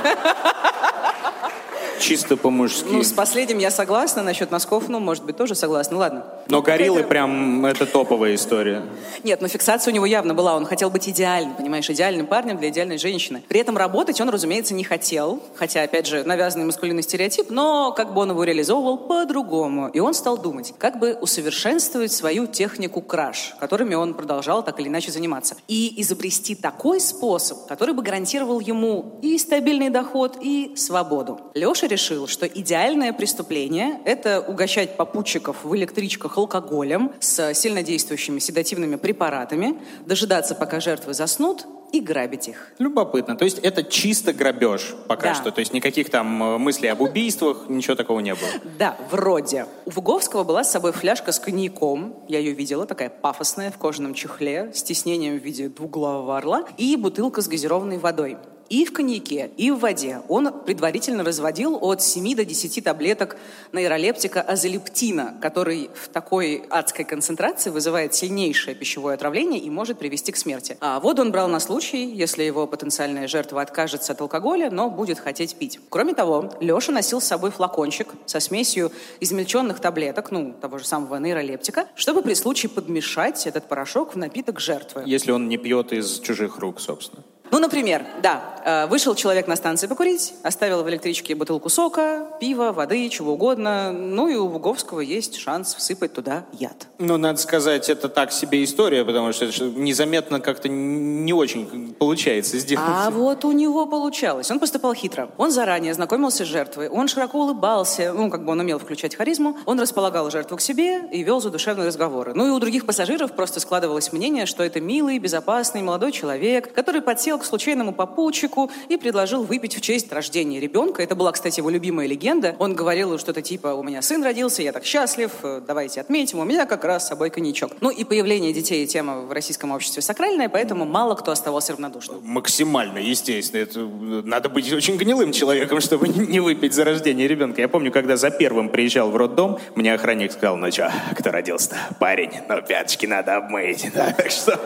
[1.98, 2.86] Чисто по-мужски.
[2.90, 5.98] Ну, с последним я согласна, насчет носков, ну, может быть, тоже согласна.
[5.98, 6.24] Ладно.
[6.48, 8.82] Но гориллы прям, это топовая история.
[9.24, 10.56] Нет, но фиксация у него явно была.
[10.56, 13.42] Он хотел быть идеальным, понимаешь, идеальным парнем для идеальной женщины.
[13.48, 15.42] При этом работать он, разумеется, не хотел.
[15.56, 19.88] Хотя, опять же, навязанный маскулинный стереотип, но как бы он его реализовывал по-другому.
[19.88, 24.88] И он стал думать, как бы усовершенствовать свою технику краш, которыми он продолжал так или
[24.88, 25.56] иначе заниматься.
[25.66, 31.40] И изобрести такой способ, который бы гарантировал ему и стабильный доход, и свободу.
[31.54, 39.78] Леша решил, что идеальное преступление— это угощать попутчиков в электричках алкоголем с сильнодействующими седативными препаратами,
[40.06, 42.68] дожидаться, пока жертвы заснут, и грабить их.
[42.78, 43.36] Любопытно.
[43.36, 45.34] То есть это чисто грабеж пока Да.
[45.34, 45.50] что.
[45.50, 48.48] То есть никаких там э, мыслей об убийствах, ничего такого не было.
[48.78, 49.66] Да, вроде.
[49.86, 52.22] У Выговского была с собой фляжка с коньяком.
[52.28, 56.64] Я ее видела, такая пафосная, в кожаном чехле, с тиснением в виде двуглавого орла.
[56.76, 58.36] И бутылка с газированной водой.
[58.68, 63.36] И в коньяке, и в воде он предварительно разводил от 7 до 10 таблеток
[63.72, 70.36] нейролептика азолептина, который в такой адской концентрации вызывает сильнейшее пищевое отравление и может привести к
[70.36, 70.76] смерти.
[70.80, 75.18] А воду он брал на случай, если его потенциальная жертва откажется от алкоголя, но будет
[75.18, 75.80] хотеть пить.
[75.88, 81.16] Кроме того, Леша носил с собой флакончик со смесью измельченных таблеток, ну, того же самого
[81.16, 85.04] нейролептика, чтобы при случае подмешать этот порошок в напиток жертвы.
[85.06, 87.24] Если он не пьет из чужих рук, собственно.
[87.50, 92.72] Ну, например, да, э, вышел человек на станции покурить, оставил в электричке бутылку сока, пива,
[92.72, 93.92] воды, чего угодно.
[93.92, 96.88] Ну и у Буговского есть шанс всыпать туда яд.
[96.98, 102.84] Ну, надо сказать, это так себе история, потому что незаметно как-то не очень получается сделать.
[102.88, 104.50] А вот у него получалось.
[104.50, 105.30] Он поступал хитро.
[105.38, 109.56] Он заранее знакомился с жертвой, он широко улыбался, ну, как бы он умел включать харизму,
[109.64, 112.32] он располагал жертву к себе и вел задушевные разговоры.
[112.34, 117.00] Ну и у других пассажиров просто складывалось мнение, что это милый, безопасный молодой человек, который
[117.00, 121.02] подсел к случайному попутчику и предложил выпить в честь рождения ребенка.
[121.02, 122.56] Это была, кстати, его любимая легенда.
[122.58, 126.44] Он говорил что-то типа «У меня сын родился, я так счастлив, э, давайте отметим, у
[126.44, 127.72] меня как раз с собой коньячок».
[127.80, 132.20] Ну и появление детей– тема в российском обществе сакральная, поэтому мало кто оставался равнодушным.
[132.22, 133.60] Максимально, естественно.
[133.60, 137.60] Это, э, надо быть очень гнилым человеком, чтобы не выпить за рождение ребенка.
[137.60, 141.76] Я помню, когда за первым приезжал в роддом, мне охранник сказал, ну что, кто родился-то?
[141.98, 143.86] Парень, ну пяточки надо обмыть.
[143.98, 144.60] Да, Так что,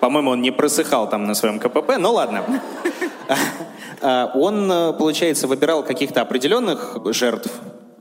[0.00, 2.44] по-моему, он не просыхал там на своем КПП, ну ладно.
[4.02, 7.50] А, Он, э, получается, выбирал каких-то определенных жертв,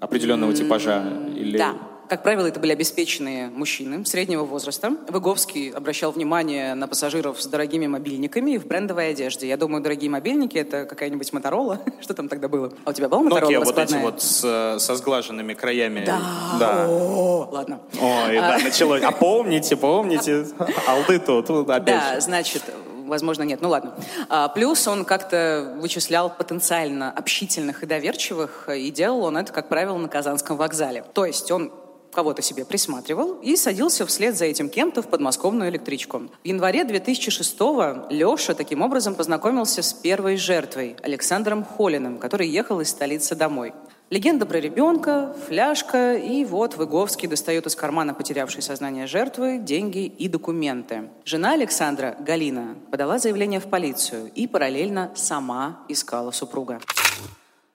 [0.01, 1.03] определенного типажа?
[1.35, 1.57] Или...
[1.57, 1.73] Да.
[2.07, 4.91] Как правило, это были обеспеченные мужчины среднего возраста.
[5.07, 9.47] Выговский обращал внимание на пассажиров с дорогими мобильниками и в брендовой одежде.
[9.47, 11.81] Я думаю, дорогие мобильники— это какая-нибудь Моторола.
[12.01, 12.71] Что там тогда было?
[12.85, 16.03] А у тебя была Моторола Nokia вот эти вот с, со сглаженными краями.
[16.05, 16.19] Да.
[16.59, 16.87] Да.
[16.87, 17.79] О, ладно.
[17.99, 19.01] Ой, да, началось.
[19.01, 20.45] А помните, помните,
[20.87, 22.63] алды тут, опять Да, значит,
[23.05, 23.61] возможно, нет.
[23.61, 23.95] Ну ладно.
[24.29, 29.97] А, плюс он как-то вычислял потенциально общительных и доверчивых, и делал он это, как правило,
[29.97, 31.03] на Казанском вокзале.
[31.13, 31.71] То есть он
[32.15, 36.23] кого-то себе присматривал и садился вслед за этим кем-то в подмосковную электричку.
[36.43, 42.89] В январе 2006-го Леша таким образом познакомился с первой жертвой, Александром Холиным, который ехал из
[42.89, 43.73] столицы домой.
[44.11, 50.27] Легенда про ребенка, фляжка, и вот Выговский достает из кармана потерявшей сознание жертвы деньги и
[50.27, 51.09] документы.
[51.25, 56.79] Жена Александра, Галина, подала заявление в полицию и параллельно сама искала супруга.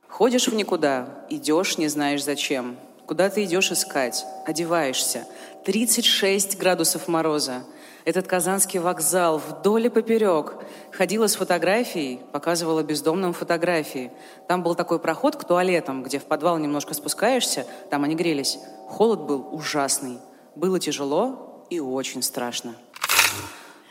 [0.06, 2.76] Ходишь в никуда, идешь, не знаешь зачем.
[3.10, 4.24] Куда ты идешь искать?
[4.46, 5.26] Одеваешься.
[5.64, 7.64] 36 градусов мороза.
[8.04, 10.54] Этот казанский вокзал вдоль и поперек.
[10.92, 14.12] Ходила с фотографией, показывала бездомным фотографии.
[14.46, 18.60] Там был такой проход к туалетам, где в подвал немножко спускаешься, там они грелись.
[18.86, 20.18] Холод был ужасный.
[20.54, 22.76] Было тяжело и очень страшно.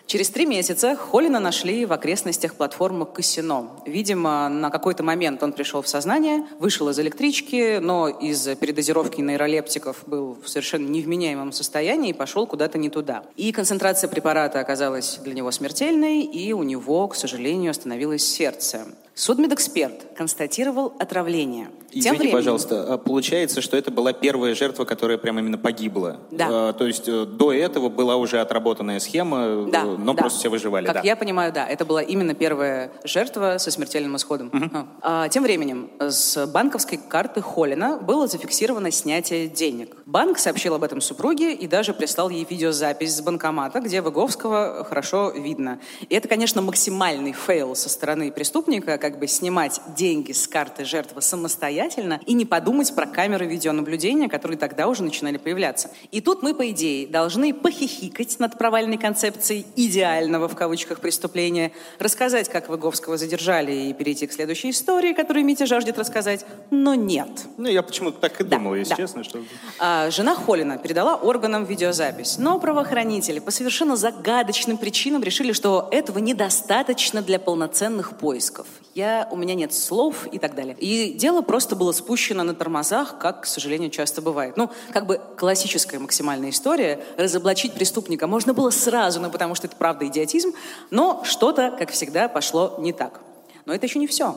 [0.10, 3.70] Через три месяца Холина нашли в окрестностях платформы Кассино.
[3.86, 10.02] Видимо, на какой-то момент он пришел в сознание, вышел из электрички, но из-за передозировки нейролептиков
[10.08, 13.24] был в совершенно невменяемом состоянии и пошел куда-то не туда.
[13.36, 18.88] И концентрация препарата оказалась для него смертельной, и у него, к сожалению, остановилось сердце.
[19.20, 21.68] Судмедэксперт констатировал отравление.
[21.90, 22.38] Извините, Тем временем...
[22.38, 26.22] пожалуйста, а получается, что это была первая жертва, которая прямо именно погибла?
[26.32, 26.48] Да.
[26.70, 30.22] А, то есть э, до этого была уже отработанная схема, э, да, но да.
[30.22, 30.86] просто все выживали.
[30.86, 31.02] Как да.
[31.04, 34.48] я понимаю, да, это была именно первая жертва со смертельным исходом.
[34.54, 34.88] Угу.
[35.02, 39.98] А, тем временем с банковской карты Холлина было зафиксировано снятие денег.
[40.06, 45.32] Банк сообщил об этом супруге и даже прислал ей видеозапись с банкомата, где Выговского хорошо
[45.32, 45.80] видно.
[46.08, 51.24] И это, конечно, максимальный фейл со стороны преступника, как бы снимать деньги с карты жертвы
[51.24, 55.90] самостоятельно и не подумать про камеры видеонаблюдения, которые тогда уже начинали появляться.
[56.12, 62.50] И тут мы, по идее, должны похихикать над провальной концепцией идеального в кавычках преступления, рассказать,
[62.50, 67.30] как Выговского задержали и перейти к следующей истории, которую Митя жаждет рассказать, но нет.
[67.58, 68.96] Ну, я почему-то так и да, думал, если да.
[68.98, 69.24] честно.
[69.24, 69.40] Что...
[69.80, 76.20] А, жена Холина передала органам видеозапись, но правоохранители по совершенно загадочным причинам решили, что этого
[76.20, 78.68] недостаточно для полноценных поисков
[79.00, 80.76] я, у меня нет слов и так далее.
[80.78, 84.58] И дело просто было спущено на тормозах, как, к сожалению, часто бывает.
[84.58, 87.00] Ну, как бы классическая максимальная история.
[87.18, 90.52] Разоблачить преступника можно было сразу, ну, потому что это правда идиотизм,
[90.92, 93.22] но что-то, как всегда, пошло не так.
[93.66, 94.36] Но это еще не все.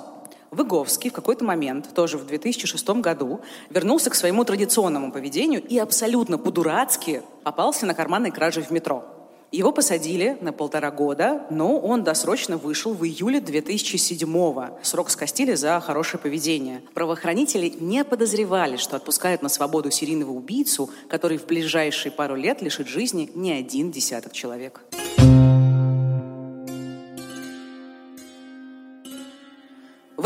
[0.53, 6.38] Выговский в какой-то момент, тоже в 2006 году, вернулся к своему традиционному поведению и абсолютно
[6.38, 9.05] по-дурацки попался на карманной краже в метро.
[9.52, 14.78] Его посадили на полтора года, но он досрочно вышел в июле 2007-го.
[14.82, 16.80] Срок скостили за хорошее поведение.
[16.94, 22.88] Правоохранители не подозревали, что отпускают на свободу серийного убийцу, который в ближайшие пару лет лишит
[22.88, 24.80] жизни не один десяток человек.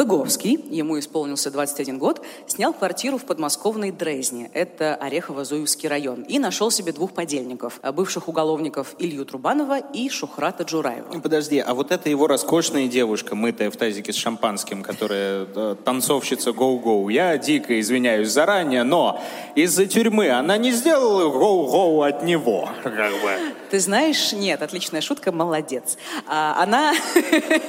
[0.06, 6.70] Выговский, ему исполнился 21 год, снял квартиру в подмосковной Дрезне, это Орехово-Зуевский район, и нашел
[6.70, 11.18] себе двух подельников, бывших уголовников Илью Трубанова и Шухрата Джураева.
[11.18, 16.52] Подожди, а вот эта его роскошная девушка, мытая в тазике с шампанским, которая э, танцовщица
[16.52, 19.20] гоу-гоу, я дико извиняюсь заранее, но
[19.56, 23.54] из-за тюрьмы она не сделала гоу-гоу от него, как бы.
[23.72, 25.98] Ты знаешь, нет, отличная шутка, молодец.
[26.28, 26.94] А, она,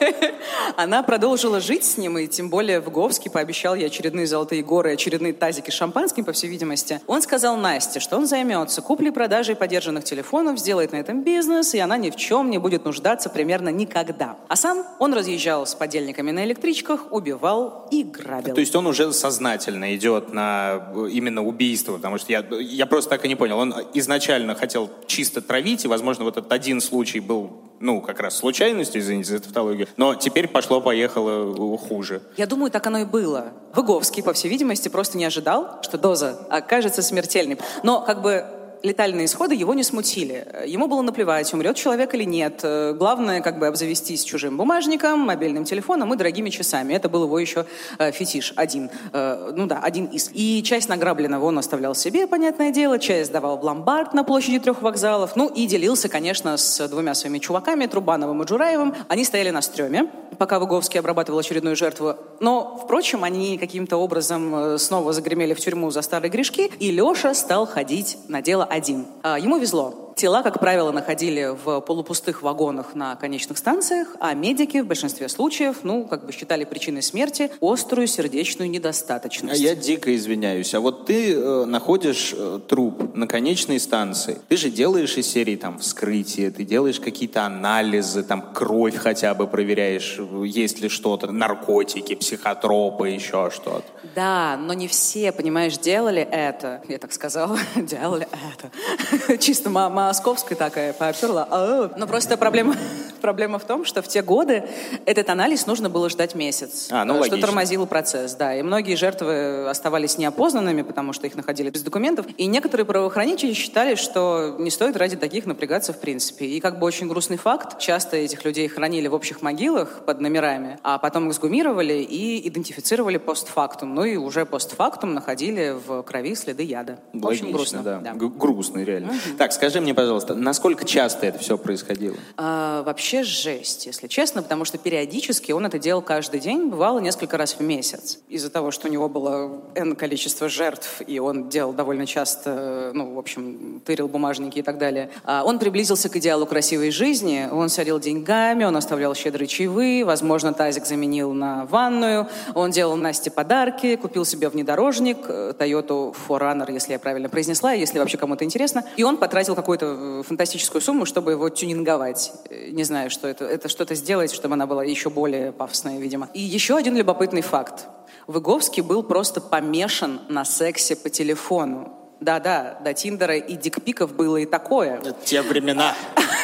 [0.78, 4.94] она продолжила жить с ним, и тем более в Говске пообещал ей очередные золотые горы,
[4.94, 7.00] очередные тазики с шампанским, по всей видимости.
[7.08, 11.98] Он сказал Насте, что он займется куплей-продажей подержанных телефонов, сделает на этом бизнес, и она
[11.98, 14.38] ни в чем не будет нуждаться примерно никогда.
[14.48, 18.56] А сам он разъезжал с подельниками на электричках, убивал и грабил.
[18.56, 23.12] То есть он уже сознательно идет на э, именно убийство, потому что я, я просто
[23.12, 23.58] так и не понял.
[23.58, 28.38] Он изначально хотел чисто травить, и, возможно, вот этот один случай был, ну, как раз
[28.38, 32.17] случайностью, извините за тавтологию, но теперь пошло-поехало хуже.
[32.36, 33.54] Я думаю, так оно и было.
[33.74, 37.58] Выговский, по всей видимости, просто не ожидал, что доза окажется смертельной.
[37.84, 38.46] Но как бы
[38.84, 40.48] летальные исходы его не смутили.
[40.66, 42.64] Ему было наплевать, умрет человек или нет.
[42.98, 46.94] Главное, как бы обзавестись чужим бумажником, мобильным телефоном и дорогими часами.
[46.94, 47.66] Это был его еще
[47.98, 48.90] э, фетиш один.
[49.14, 50.30] Э, ну да, один из.
[50.34, 54.82] И часть награбленного он оставлял себе, понятное дело, часть давал в ломбард на площади трех
[54.82, 55.36] вокзалов.
[55.36, 58.96] Ну и делился, конечно, с двумя своими чуваками, Трубановым и Джураевым.
[59.08, 62.16] Они стояли на стреме, пока Выговский обрабатывал очередную жертву.
[62.40, 67.34] Но, впрочем, они каким-то образом э, снова загремели в тюрьму за старые грешки, и Леша
[67.34, 69.06] стал ходить на дело один.
[69.24, 70.07] А, ему везло.
[70.18, 75.82] Тела, как правило, находили в полупустых вагонах на конечных станциях, а медики в большинстве случаев,
[75.84, 79.62] ну, как бы считали причиной смерти острую сердечную недостаточность.
[79.62, 80.74] А я дико извиняюсь.
[80.74, 85.56] А вот ты э, находишь э, труп на конечной станции, ты же делаешь из серии
[85.56, 92.16] там вскрытие, ты делаешь какие-то анализы, там кровь хотя бы проверяешь, есть ли что-то, наркотики,
[92.16, 93.86] психотропы, еще что-то.
[94.16, 96.82] Да, но не все, понимаешь, делали это.
[96.88, 99.38] Я так сказала, делали это.
[99.38, 101.46] Чисто мама московская такая, поперла.
[101.52, 102.76] А, но просто проблема,
[103.22, 104.64] проблема в том, что в те годы
[105.06, 106.88] этот анализ нужно было ждать месяц.
[106.92, 107.42] А, ну, что логично.
[107.42, 108.56] тормозило процесс, да.
[108.56, 112.26] И многие жертвы оставались неопознанными, потому что их находили без документов.
[112.38, 116.46] И некоторые правоохранители считали, что не стоит ради таких напрягаться в принципе.
[116.46, 120.80] И как бы очень грустный факт, часто этих людей хранили в общих могилах под номерами,
[120.84, 123.94] а потом эксгумировали и идентифицировали постфактум.
[123.94, 127.00] Ну и уже постфактум находили в крови следы яда.
[127.12, 127.84] Логично, очень грустно.
[127.84, 128.00] Да.
[128.00, 128.14] да.
[128.14, 129.10] Грустно, реально.
[129.10, 129.38] Угу.
[129.38, 132.16] Так, скажи мне, пожалуйста, насколько часто это все происходило?
[132.38, 137.36] А, вообще жесть, если честно, потому что периодически он это делал каждый день, бывало несколько
[137.36, 138.20] раз в месяц.
[138.30, 143.16] Из-за того, что у него было N количество жертв, и он делал довольно часто, ну,
[143.16, 145.10] в общем, тырил бумажники и так далее.
[145.24, 150.54] А он приблизился к идеалу красивой жизни, он сорил деньгами, он оставлял щедрые чаевые, возможно,
[150.54, 156.92] тазик заменил на ванную, он делал Насте подарки, купил себе внедорожник, э, Toyota 4Runner, если
[156.92, 159.56] я правильно произнесла, если вообще кому-то интересно, и он потратил
[159.88, 162.32] какую-то э, фантастическую сумму, чтобы его тюнинговать.
[162.50, 166.30] Э, не знаю, что это, это что-то сделать, чтобы она была еще более пафосная, видимо.
[166.34, 167.88] И еще один любопытный факт.
[168.28, 171.94] Выговский был просто помешан на сексе по телефону.
[172.20, 174.98] Да-да, до Тиндера и дикпиков было и такое.
[174.98, 175.94] Это те времена.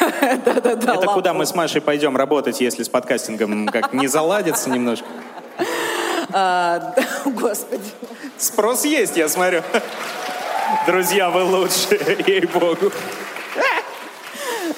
[0.44, 0.94] Да-да-да.
[0.94, 5.06] Это куда мы с Машей пойдем работать, если с подкастингом как не заладится немножко?
[6.32, 7.82] А, Господи.
[8.38, 9.62] Спрос есть, я смотрю.
[10.86, 12.92] Друзья, вы лучшие, ей-богу.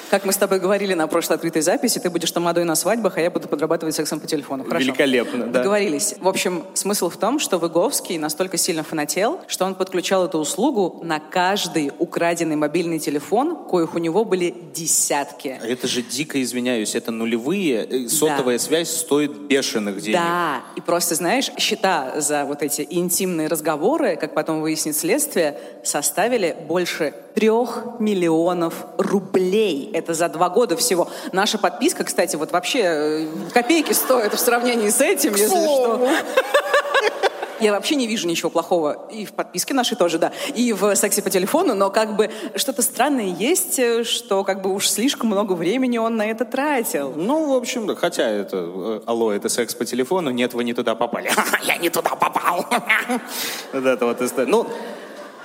[0.09, 3.21] Как мы с тобой говорили на прошлой открытой записи, ты будешь тамадой на свадьбах, а
[3.21, 4.63] я буду подрабатывать сексом по телефону.
[4.63, 4.85] Хорошо.
[4.85, 5.59] Великолепно, да.
[5.59, 6.15] Договорились.
[6.21, 11.01] В общем, смысл в том, что Выговский настолько сильно фанател, что он подключал эту услугу
[11.03, 15.59] на каждый украденный мобильный телефон, коих у него были десятки.
[15.61, 17.85] А Это же дико, извиняюсь, это нулевые.
[17.85, 20.17] э, Сотовая связь стоит бешеных денег.
[20.19, 26.55] Да, и просто, знаешь, счета за вот эти интимные разговоры, как потом выяснит следствие, составили
[26.67, 29.91] больше трех миллионов рублей.
[29.93, 31.07] Это за два года всего.
[31.31, 36.09] Наша подписка, кстати, вот вообще э, копейки стоит в сравнении с этим, если что.
[37.59, 39.07] Я вообще не вижу ничего плохого.
[39.11, 40.31] И в подписке нашей тоже, да.
[40.55, 44.73] И в сексе по телефону, но как бы что-то странное есть, э, что как бы
[44.73, 47.13] уж слишком много времени он на это тратил.
[47.15, 50.73] Ну, в общем, да, хотя это, э, алло, это секс по телефону, нет, вы не
[50.73, 51.29] туда попали.
[51.61, 52.65] Я не туда попал.
[53.73, 54.47] Вот это вот.
[54.47, 54.65] Ну,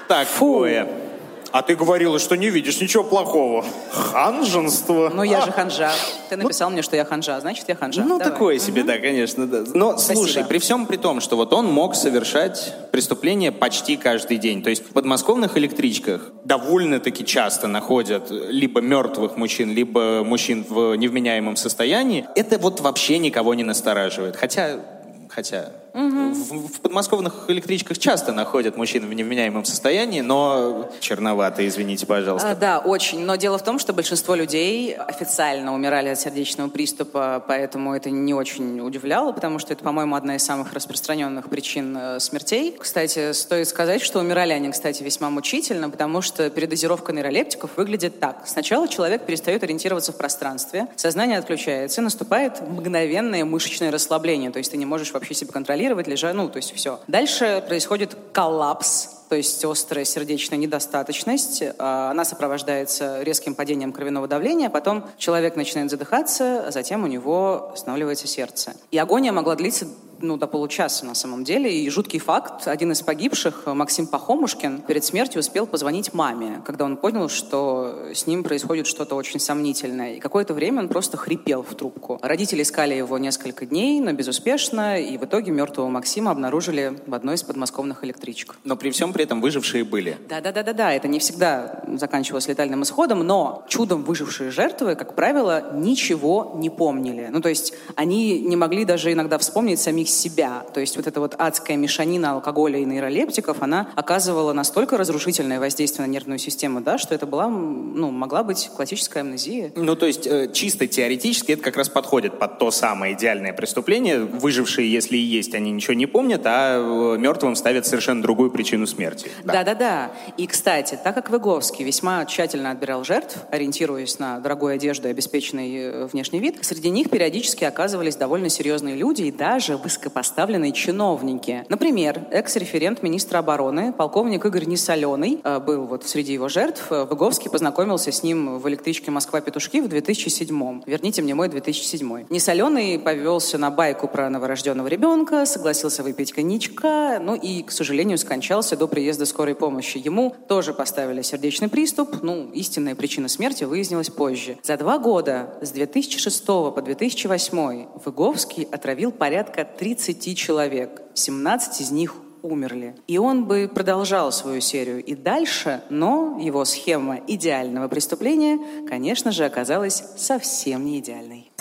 [0.09, 1.12] такое.
[1.53, 3.65] А ты говорила, что не видишь ничего плохого.
[3.91, 5.11] Ханженство.
[5.15, 5.93] Ну, я же ханжа.
[6.31, 8.03] Ты написал мне, что я ханжа, значит, я ханжа.
[8.03, 8.33] Ну, Давай.
[8.33, 9.65] такое себе, да, конечно, да.
[9.75, 10.17] Но, Спасибо.
[10.17, 14.63] слушай, при всем при том, что вот он мог совершать преступления почти каждый день.
[14.63, 21.57] То есть в подмосковных электричках довольно-таки часто находят либо мертвых мужчин, либо мужчин в невменяемом
[21.57, 22.27] состоянии.
[22.35, 24.37] Это вот вообще никого не настораживает.
[24.37, 24.81] Хотя...
[25.29, 32.51] Хотя в, в подмосковных электричках часто находят мужчин в невменяемом состоянии, но черновато, извините, пожалуйста.
[32.51, 33.21] А, да, очень.
[33.21, 38.35] Но дело в том, что большинство людей официально умирали от сердечного приступа, поэтому это не
[38.35, 42.77] очень удивляло, потому что это, по-моему, одна из самых распространенных причин э, смертей.
[42.79, 48.43] Кстати, стоит сказать, что умирали они, кстати, весьма мучительно, потому что передозировка нейролептиков выглядит так.
[48.47, 54.77] Сначала человек перестает ориентироваться в пространстве, сознание отключается, наступает мгновенное мышечное расслабление, то есть ты
[54.77, 57.01] не можешь вообще себя контролировать, лежа, ну, то есть все.
[57.07, 61.63] Дальше происходит коллапс, то есть острая сердечная недостаточность.
[61.79, 67.71] А, Она сопровождается резким падением кровяного давления, потом человек начинает задыхаться, а затем у него
[67.73, 68.75] останавливается сердце.
[68.91, 69.87] И агония могла длиться
[70.23, 71.73] ну, до получаса на самом деле.
[71.73, 76.97] И жуткий факт, один из погибших, Максим Пахомушкин, перед смертью успел позвонить маме, когда он
[76.97, 80.15] понял, что с ним происходит что-то очень сомнительное.
[80.15, 82.19] И какое-то время он просто хрипел в трубку.
[82.23, 87.35] Родители искали его несколько дней, но безуспешно, и в итоге мертвого Максима обнаружили в одной
[87.35, 88.57] из подмосковных электричек.
[88.65, 90.19] Но при всем при этом выжившие были.
[90.29, 96.71] Да-да-да-да-да, это не всегда заканчивалось летальным исходом, но чудом выжившие жертвы, как правило, ничего не
[96.71, 97.29] помнили.
[97.31, 100.65] Ну, то есть они не могли даже иногда вспомнить самих себя.
[100.73, 106.07] То есть вот эта вот адская мешанина алкоголя и нейролептиков, она оказывала настолько разрушительное воздействие
[106.07, 109.73] на нервную систему, да, что это была, ну, могла быть классическая амнезия.
[109.77, 114.21] Ну, то есть, э, чисто теоретически это как раз подходит под то самое идеальное преступление.
[114.21, 118.87] Выжившие, если и есть, они ничего не помнят, а э, мертвым ставят совершенно другую причину
[118.87, 119.31] смерти.
[119.45, 119.53] Да.
[119.65, 120.13] Да-да-да.
[120.37, 125.77] И, кстати, так как Выговский весьма тщательно отбирал жертв, ориентируясь на дорогую одежду и обеспеченный
[125.77, 131.65] э, внешний вид, среди них периодически оказывались довольно серьезные люди и даже высокопоставленные чиновники.
[131.69, 136.91] Например, экс-референт министра обороны, полковник Игорь Несоленый, э, был вот среди его жертв.
[136.91, 142.99] Э, Выговский познакомился с ним в электричке Москва-Петушки в 2007 Верните мне мой 2007 Несоленый
[142.99, 148.89] повелся на байку про новорожденного ребенка, согласился выпить коньячка, ну и, к сожалению, скончался до
[148.89, 149.99] приезда скорой помощи.
[149.99, 154.59] Ему тоже поставили сердечный приступ, ну, истинная причина смерти выяснилась позже.
[154.63, 159.65] За два года, с 2006 по 2008, Выговский отравил порядка
[159.95, 162.95] 30 человек, 17 из них умерли.
[163.07, 169.45] И он бы продолжал свою серию и дальше, но его схема идеального преступления, конечно же,
[169.45, 171.53] оказалась совсем не идеальной.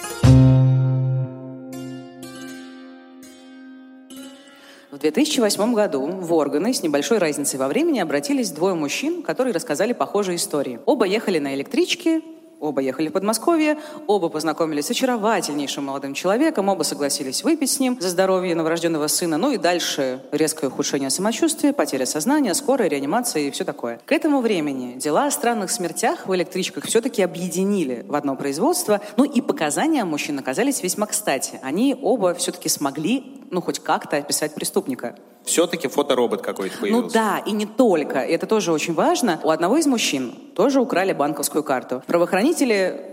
[4.91, 9.91] В 2008 году в органы с небольшой разницей во времени обратились двое мужчин, которые рассказали
[9.91, 10.79] похожие истории.
[10.85, 12.21] Оба ехали на электричке,
[12.61, 17.97] оба ехали в Подмосковье, оба познакомились с очаровательнейшим молодым человеком, оба согласились выпить с ним
[17.99, 23.51] за здоровье новорожденного сына, ну и дальше резкое ухудшение самочувствия, потеря сознания, скорая реанимация и
[23.51, 23.99] все такое.
[24.05, 29.23] К этому времени дела о странных смертях в электричках все-таки объединили в одно производство, ну
[29.25, 31.59] и показания мужчин оказались весьма кстати.
[31.63, 35.13] Они оба все-таки смогли ну, хоть как-то описать преступника.
[35.43, 37.13] все-таки фоторобот какой-то Ну появился.
[37.13, 38.21] да, и не только.
[38.21, 39.41] И Это тоже очень важно.
[39.43, 42.01] У одного из мужчин тоже украли банковскую карту.
[42.07, 42.50] Правоохранители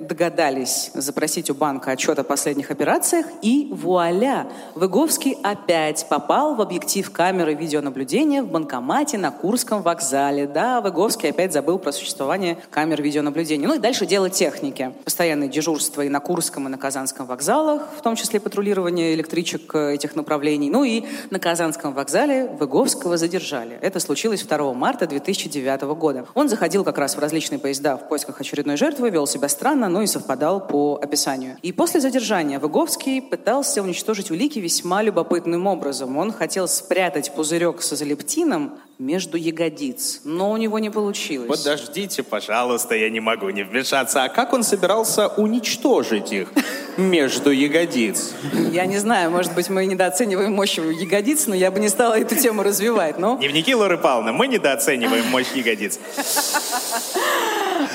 [0.01, 4.49] догадались запросить у банка отчет о последних операциях, и вуаля!
[4.75, 10.47] Выговский опять попал в объектив камеры видеонаблюдения в банкомате на Курском вокзале.
[10.47, 13.69] Да, Выговский опять забыл про существование камер видеонаблюдения.
[13.69, 14.93] Ну и дальше дело техники.
[15.05, 19.95] Постоянное дежурство и на Курском, и на Казанском вокзалах, в том числе патрулирование электричек э,
[19.95, 20.71] этих направлений.
[20.71, 23.79] Ну и на Казанском вокзале Выговского задержали.
[23.81, 26.27] Это случилось 2 марта 2009 года.
[26.35, 30.03] Он заходил как раз в различные поезда в поисках очередной жертвы, вел себя странно, но
[30.03, 31.57] и совпадал по описанию.
[31.63, 36.17] И после задержания Выговский пытался уничтожить улики весьма любопытным образом.
[36.17, 41.49] Он хотел спрятать пузырек с изолептином между ягодиц, но у него не получилось.
[41.49, 44.25] Подождите, пожалуйста, я не могу не вмешаться.
[44.25, 46.49] А как он собирался уничтожить их
[46.97, 48.33] между ягодиц?
[48.73, 52.35] Я не знаю, может быть, мы недооцениваем мощь ягодиц, но я бы не стала эту
[52.35, 53.19] тему развивать.
[53.19, 56.01] Но, Дневники Лоры Павловны, мы недооцениваем мощь ягодиц.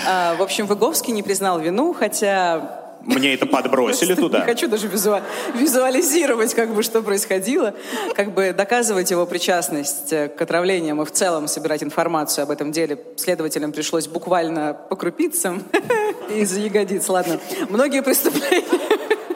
[0.07, 4.41] А, в общем, Выговский не признал вину, хотя Мне это подбросили Не туда.
[4.41, 5.23] хочу даже визуа-
[5.55, 7.73] визуализировать, как бы, что происходило.
[8.15, 12.71] Как бы доказывать его причастность э, к отравлениям и в целом собирать информацию об этом
[12.71, 15.63] деле следователям пришлось буквально по крупицам
[16.34, 17.09] из ягодиц.
[17.09, 18.63] Ладно, многие преступления...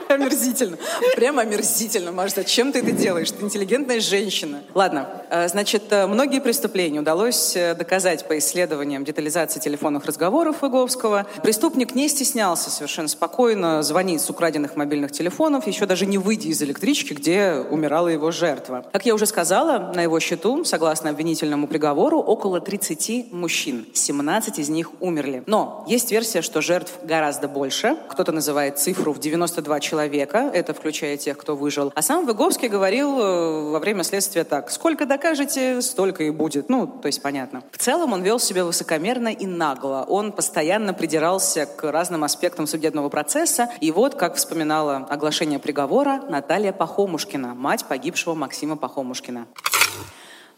[0.10, 0.78] Омерзительно.
[1.16, 3.32] Прямо омерзительно, Маш, зачем ты это делаешь?
[3.32, 4.62] Ты интеллигентная женщина.
[4.74, 11.28] Ладно, э, значит, э, многие преступления удалось э, доказать по исследованиям детализации телефонных разговоров Выговского.
[11.44, 16.62] Преступник не стеснялся совершенно спокойно звонить с украденных мобильных телефонов, еще даже не выйдя из
[16.62, 18.86] электрички, где умирала его жертва.
[18.94, 23.86] Как я уже сказала, на его счету, согласно обвинительному приговору, около 30 мужчин.
[23.94, 25.44] 17 из них умерли.
[25.48, 27.98] Но есть версия, что жертв гораздо больше.
[28.10, 31.92] Кто-то называет цифру в 92 человека, это включая тех, кто выжил.
[31.96, 36.70] А сам Выговский говорил э, во время следствия так, сколько докажете, столько и будет.
[36.70, 37.64] Ну, то есть понятно.
[37.72, 40.06] В целом он вел себя высокомерно и нагло.
[40.08, 43.70] Он постоянно придирался к разным аспектам судебного процесса.
[43.82, 49.48] И вот, как вспоминала оглашение приговора Наталья Пахомушкина, мать погибшего Максима Пахомушкина.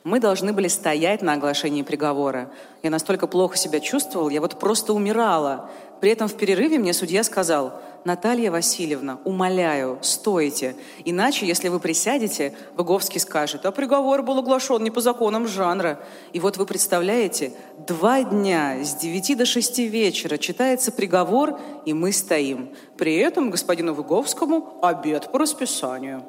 [0.06, 2.50] Мы должны были стоять на оглашении приговора.
[2.84, 5.70] Я настолько плохо себя чувствовал, я вот просто умирала.
[6.00, 10.76] При этом в перерыве мне судья сказал, Наталья Васильевна, умоляю, стойте.
[11.06, 16.00] Иначе, если вы присядете, Выговский скажет, а приговор был оглашен не по законам жанра.
[16.34, 17.54] И вот вы представляете,
[17.88, 22.70] два дня с 9 до 6 вечера читается приговор, и мы стоим.
[22.98, 26.24] При этом господину Выговскому обед по расписанию.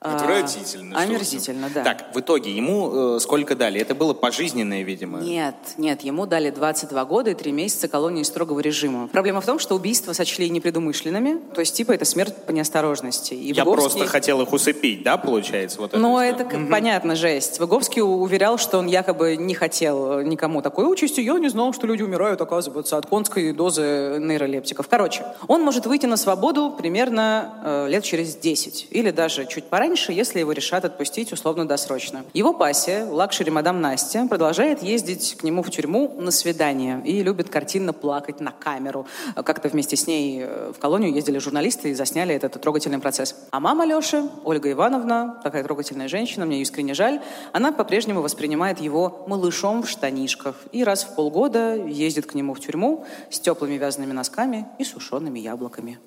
[0.00, 0.94] А, Отвратительно.
[0.94, 1.82] что Омерзительно, да.
[1.82, 3.80] Так, в итоге ему э, сколько дали?
[3.80, 5.18] Это было пожизненное, видимо.
[5.18, 9.08] Нет, нет, ему дали 22 года и 3 месяца колонии строгого режима.
[9.08, 13.34] Проблема в том, что убийства сочли непредумышленными, то есть типа это смерть по неосторожности.
[13.34, 15.80] И Я Выговский- просто хотел их усыпить, да, получается?
[15.80, 16.66] Вот Ну, эту это историю?
[16.66, 17.58] как понятно, жесть.
[17.58, 21.20] Выговский уверял, что он якобы не хотел никому такой участи.
[21.22, 24.86] Я не знал, что люди умирают, оказывается, от конской дозы нейролептиков.
[24.86, 28.86] Короче, он может выйти на свободу примерно э, лет через 10.
[28.90, 32.24] Или даже чуть пораньше, если его решат отпустить условно-досрочно.
[32.34, 37.48] Его пассия, luxury мадам Настя, продолжает ездить к нему в тюрьму на свидание и любит
[37.48, 39.06] картинно плакать на камеру.
[39.34, 43.34] Как-то вместе с ней э, в колонию ездили журналисты и засняли этот трогательный процесс.
[43.50, 47.20] А мама Леши, Ольга Ивановна, такая трогательная женщина, мне искренне жаль,
[47.52, 52.60] она по-прежнему воспринимает его малышом в штанишках и раз в полгода ездит к нему в
[52.60, 55.98] тюрьму с теплыми вязаными носками и сушеными яблоками.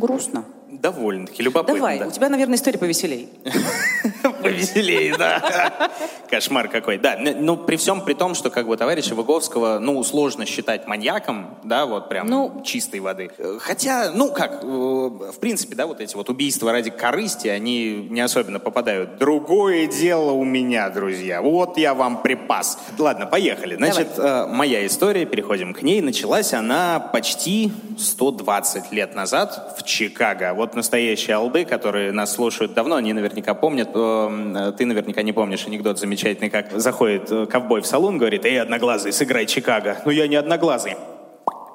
[0.00, 0.44] Грустно.
[0.72, 1.74] Довольно-таки любопытно.
[1.74, 2.06] Давай, да.
[2.06, 3.28] у тебя, наверное, история повеселей.
[4.42, 5.90] Повеселее, да.
[6.28, 6.98] Кошмар какой.
[6.98, 11.58] Да, ну, при всем при том, что как бы товарища Выговского, ну, сложно считать маньяком,
[11.64, 12.62] да, вот прям Ну.
[12.64, 13.30] чистой воды.
[13.58, 18.20] Хотя, ну, как, э, в принципе, да, вот эти вот убийства ради корысти, они не
[18.20, 19.18] особенно попадают.
[19.18, 21.42] Другое дело у меня, друзья.
[21.42, 22.78] Вот я вам припас.
[22.98, 23.76] Ладно, поехали.
[23.76, 26.00] Значит, э, моя история, переходим к ней.
[26.00, 30.54] Началась она почти 120 лет назад в Чикаго.
[30.60, 33.88] Вот настоящие алды, которые нас слушают давно, они наверняка помнят.
[33.94, 38.60] Э, Ты наверняка не помнишь анекдот замечательный, как заходит э, ковбой в салон, говорит, «Эй,
[38.60, 39.96] одноглазый, сыграй Чикаго».
[40.04, 40.96] «Ну, я не одноглазый».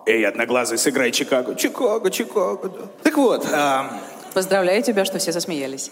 [0.05, 1.55] «Эй, одноглазый, сыграй Чикаго».
[1.55, 2.69] «Чикаго, Чикаго».
[2.69, 2.85] да».
[3.01, 3.89] Так вот, а,
[4.35, 5.89] Поздравляю тебя, что все засмеялись.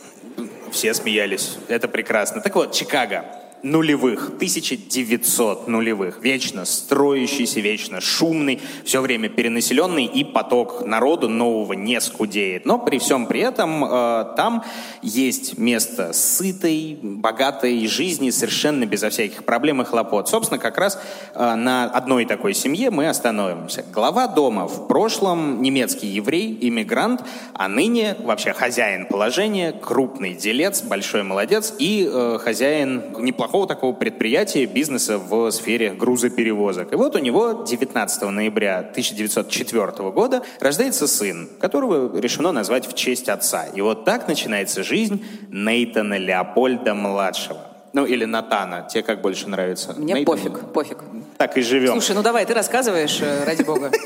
[0.70, 1.58] все смеялись.
[1.70, 2.42] Это прекрасно.
[2.42, 3.26] Так вот, Чикаго.
[3.64, 12.00] Нулевых, 1900 нулевых, вечно строящийся, вечно шумный, все время перенаселенный, и поток народу нового не
[12.02, 12.66] скудеет.
[12.66, 14.66] Но при всем при этом э, там
[15.02, 20.28] есть место сытой, богатой жизни, совершенно безо всяких проблем и хлопот.
[20.28, 21.00] Собственно, как раз
[21.34, 23.86] э, на одной такой семье мы остановимся.
[23.94, 31.24] Глава дома в прошлом немецкий еврей, иммигрант, а ныне вообще хозяин положения, крупный делец, большой
[31.24, 36.92] молодец и э, хозяин неплохого такого предприятия, бизнеса в сфере грузоперевозок.
[36.92, 43.30] И вот у него 19 ноября 1904 года рождается сын, которого решено назвать в честь
[43.30, 43.66] отца.
[43.74, 47.62] И вот так начинается жизнь Нейтана Леопольда-младшего.
[47.94, 48.88] Ну, или Натана.
[48.90, 49.94] Тебе как больше нравится?
[49.96, 50.26] Мне Нейтан?
[50.26, 50.98] пофиг, пофиг.
[51.38, 51.92] Так и живем.
[51.92, 53.92] Слушай, ну давай, ты рассказываешь, э, ради бога.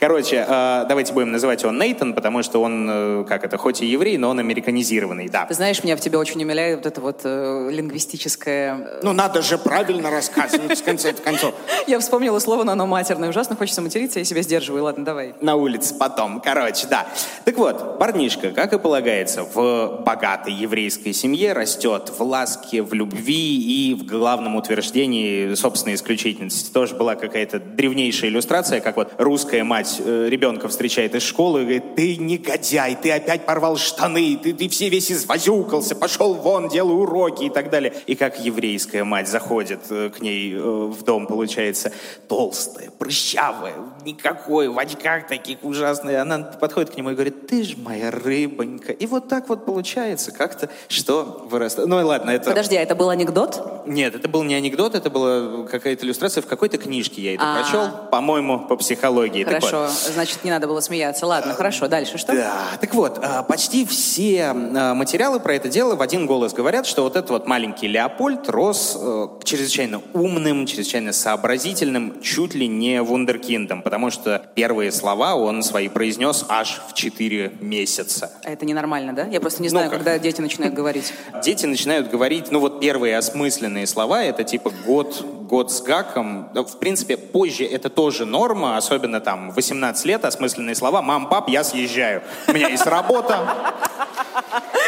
[0.00, 3.86] Короче, э, давайте будем называть его Нейтан, потому что он, э, как это, хоть и
[3.86, 5.46] еврей, но он американизированный, да.
[5.46, 9.00] Ты знаешь, меня в тебе очень умиляет вот это вот э, лингвистическое...
[9.02, 11.54] Ну, надо же правильно рассказывать в конце концов.
[11.86, 13.28] Я вспомнила слово, но оно матерное.
[13.28, 14.84] Ужасно хочется материться, я себя сдерживаю.
[14.84, 15.34] Ладно, давай.
[15.40, 17.06] На улице потом, короче, да.
[17.44, 23.90] Так вот, парнишка, как и полагается, в богатой еврейской семье растет в ласке, в любви
[23.90, 26.72] и в главном утверждении собственной исключительности.
[26.72, 31.62] Тоже была какая-то древнейшая иллюстрация, как вот русская мать э, ребенка встречает из школы и
[31.62, 36.94] говорит, ты негодяй, ты опять порвал штаны, ты, ты все весь извозюкался, пошел вон, делай
[36.94, 37.94] уроки и так далее.
[38.06, 41.92] И как еврейская мать заходит э, к ней э, в дом, получается,
[42.28, 46.20] толстая, прыщавая, никакой, в очках таких ужасных.
[46.20, 48.92] Она подходит к нему и говорит, ты ж моя рыбонька.
[48.92, 51.88] И вот так вот получается как-то, что вырастает.
[51.88, 52.50] Ну и ладно, это...
[52.50, 53.86] Подожди, а это был анекдот?
[53.86, 57.62] Нет, это был не анекдот, это была какая-то иллюстрация в какой-то книжке я это А.
[57.62, 59.44] прочел, по-моему, по психологии.
[59.52, 59.70] Так вот.
[59.70, 61.26] Хорошо, значит, не надо было смеяться.
[61.26, 62.32] Ладно, хорошо, дальше что?
[62.32, 66.86] Да, так вот, а, почти все а, материалы про это дело в один голос говорят,
[66.86, 73.02] что вот этот вот маленький Леопольд рос э, чрезвычайно умным, чрезвычайно сообразительным, чуть ли не
[73.02, 78.30] вундеркиндом, потому что первые слова он свои произнес аж в 4 месяца.
[78.44, 79.26] А Это ненормально, да?
[79.26, 79.98] Я просто не знаю, как?
[79.98, 81.12] когда дети начинают говорить.
[81.42, 86.50] Дети начинают говорить, ну вот первые осмысленные слова, это типа год, год с гаком.
[86.54, 91.02] Ну, В принципе, позже это тоже норма, особенно там в 18 лет осмысленные слова.
[91.02, 92.22] Мам, пап, я съезжаю.
[92.46, 93.46] У меня есть работа.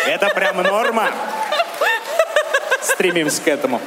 [0.07, 1.11] Это прям норма.
[2.83, 3.81] Стремимся к этому.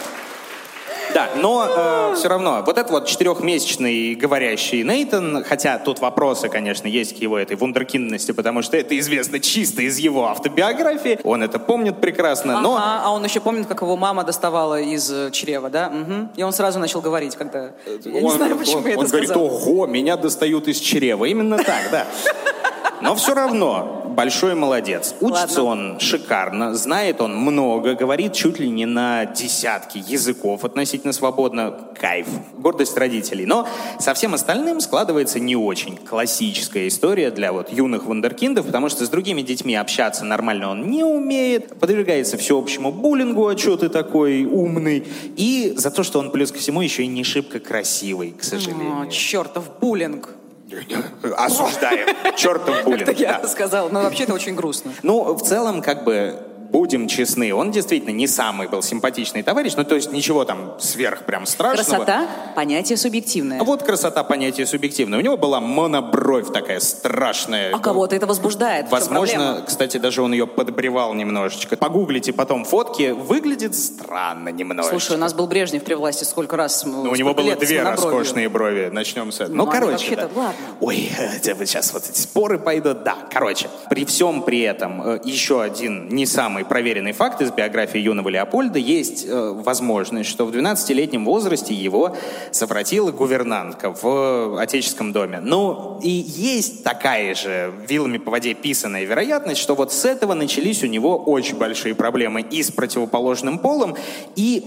[1.18, 7.18] Да, но все равно, вот этот вот четырехмесячный говорящий Нейтан, хотя тут вопросы, конечно, есть
[7.18, 11.99] к его этой вундеркиндности, потому что это известно чисто из его автобиографии, он это помнит
[11.99, 12.76] прекрасно, но...
[12.76, 15.89] Ага, а он еще помнит, как его мама доставала из э, чрева, да?
[15.89, 16.30] Мгм.
[16.36, 17.72] И он сразу начал говорить, когда...
[18.05, 19.49] Я не он, знаю, почему он- я это он говорит, сказала.
[19.49, 21.26] ого, меня достают из чрева.
[21.26, 22.05] Именно так, да.
[23.02, 25.14] Но все равно большой молодец.
[25.22, 25.91] Учится Ладно.
[25.93, 31.80] он шикарно, знает он много, говорит чуть ли не на десятки языков относительно свободно.
[32.00, 32.28] Кайф,
[32.58, 33.45] гордость родителей.
[33.45, 33.68] Но
[34.00, 39.10] со всем остальным складывается не очень классическая история для вот юных вундеркиндов, потому что с
[39.10, 45.08] другими детьми общаться нормально он не умеет, подвергается всеобщему буллингу, а что ты такой умный,
[45.36, 49.02] и за то, что он плюс ко всему еще и не шибко красивый, к сожалению.
[49.02, 50.30] О, чертов буллинг.
[51.38, 52.36] Осуждаем.
[52.36, 53.03] Чертов буллинг.
[53.03, 53.47] Это я да.
[53.47, 53.89] сказала.
[53.89, 54.91] Но вообще это очень грустно.
[55.03, 56.39] Ну, в целом, как бы,
[56.72, 61.24] будем честны, он действительно не самый был симпатичный товарищ, ну, то есть ничего там сверх
[61.26, 62.03] прям страшного.
[62.05, 63.61] Красота– понятие субъективное.
[63.63, 65.20] Вот красота понятие субъективное.
[65.20, 67.74] У него была монобровь такая страшная.
[67.74, 68.89] А кого-то это возбуждает.
[68.91, 71.78] Возможно, кстати, даже он ее подбревал немножечко.
[71.78, 73.11] Погуглите потом фотки.
[73.11, 74.99] Выглядит странно немножечко.
[74.99, 76.86] Слушай, у нас был Брежнев при власти сколько раз?
[76.86, 78.89] Ну, у него было две роскошные брови.
[78.91, 79.55] Начнем с этого.
[79.55, 80.30] Ну, Ну, короче, да.
[80.36, 80.53] ладно.
[80.80, 81.09] Ой,
[81.43, 83.03] сейчас вот эти споры пойдут.
[83.03, 83.70] Да, короче.
[83.89, 88.80] При всем при этом, э, еще один не самый проверенный факт из биографии юного Леопольда.
[88.80, 92.16] Есть э, возможность, что в 12-летнем возрасте его
[92.51, 95.39] совратила гувернантка в отеческом доме.
[95.41, 100.84] Ну, и есть такая же вилами по воде писанная вероятность, что вот с этого начались
[100.84, 103.95] у него очень большие проблемы и с противоположным полом,
[104.36, 104.64] и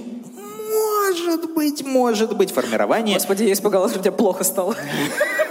[0.70, 4.76] может быть, может быть, формирование Господи, я испугалась, что у тебя плохо стало.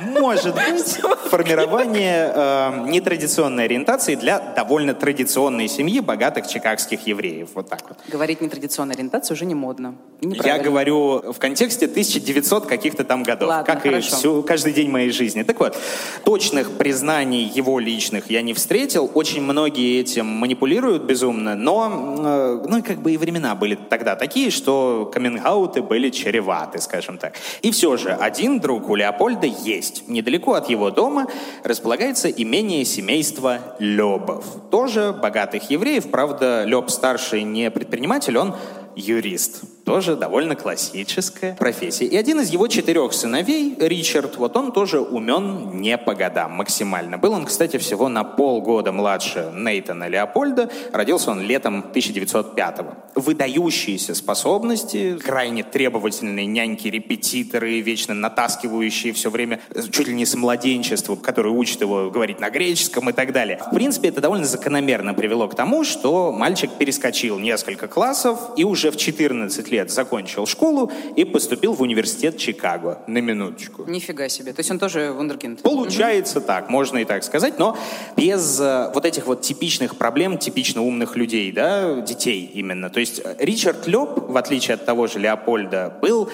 [0.00, 7.50] Может быть, формирование э, нетрадиционной ориентации для довольно традиционной семьи богатых чикагских евреев.
[7.54, 7.98] Вот так вот.
[8.08, 9.94] Говорить нетрадиционная ориентация уже не модно.
[10.20, 14.16] И Я говорю в контексте 1900 каких-то там годов, Ладно, как и хорошо.
[14.16, 15.42] всю, каждый день моей жизни.
[15.42, 15.76] Так вот,
[16.24, 19.10] точных признаний его личных я не встретил.
[19.14, 24.16] Очень многие этим манипулируют безумно, но э, ну, и как бы и времена были тогда
[24.16, 27.34] такие, что камингауты были чреваты, скажем так.
[27.62, 29.89] И все же, один друг у Леопольда есть.
[30.06, 31.26] Недалеко от его дома
[31.64, 34.44] располагается имение семейства Лебов.
[34.70, 36.10] Тоже богатых евреев.
[36.10, 38.54] Правда, Леб старший не предприниматель, он
[38.96, 39.62] юрист.
[39.84, 42.06] Тоже довольно классическая профессия.
[42.06, 47.18] И один из его четырех сыновей, Ричард, вот он тоже умен не по годам максимально.
[47.18, 50.70] Был он, кстати, всего на полгода младше Нейтана Леопольда.
[50.92, 52.94] Родился он летом 1905-го.
[53.14, 59.60] Выдающиеся способности, крайне требовательные няньки-репетиторы, вечно натаскивающие все время,
[59.90, 63.60] чуть ли не с младенчества, которые учат его говорить на греческом и так далее.
[63.70, 68.90] В принципе, это довольно закономерно привело к тому, что мальчик перескочил несколько классов и уже
[68.90, 73.02] в 14 лет закончил школу и поступил в университет Чикаго.
[73.06, 73.84] На минуточку.
[73.86, 74.52] Нифига себе.
[74.52, 75.62] То есть он тоже вундеркинд.
[75.62, 77.76] Получается так, можно и так сказать, но
[78.16, 82.90] без э, вот этих вот типичных проблем, типично умных людей, да, детей именно.
[82.90, 86.30] То есть Ричард Лёб, в отличие от того же Леопольда, был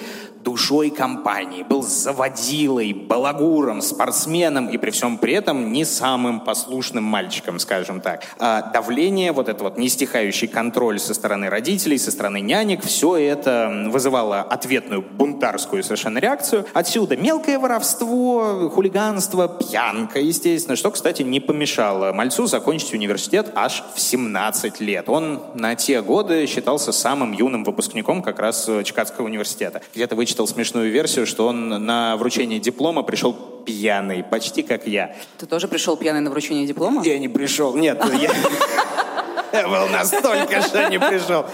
[0.47, 7.59] душой компании, был заводилой, балагуром, спортсменом и при всем при этом не самым послушным мальчиком,
[7.59, 8.23] скажем так.
[8.39, 13.89] А давление, вот это вот нестихающий контроль со стороны родителей, со стороны нянек, все это
[13.89, 16.65] вызывало ответную бунтарскую совершенно реакцию.
[16.73, 23.99] Отсюда мелкое воровство, хулиганство, пьянка, естественно, что, кстати, не помешало мальцу закончить университет аж в
[23.99, 25.09] 17 лет.
[25.09, 29.81] Он на те годы считался самым юным выпускником как раз Чикагского университета.
[29.93, 33.33] Где-то вычитал вычитал смешную версию, что он на вручение диплома пришел
[33.65, 35.15] пьяный, почти как я.
[35.39, 37.03] Ты тоже пришел пьяный на вручение диплома?
[37.03, 38.03] Я не пришел, нет.
[39.51, 41.45] Я был настолько, что не пришел.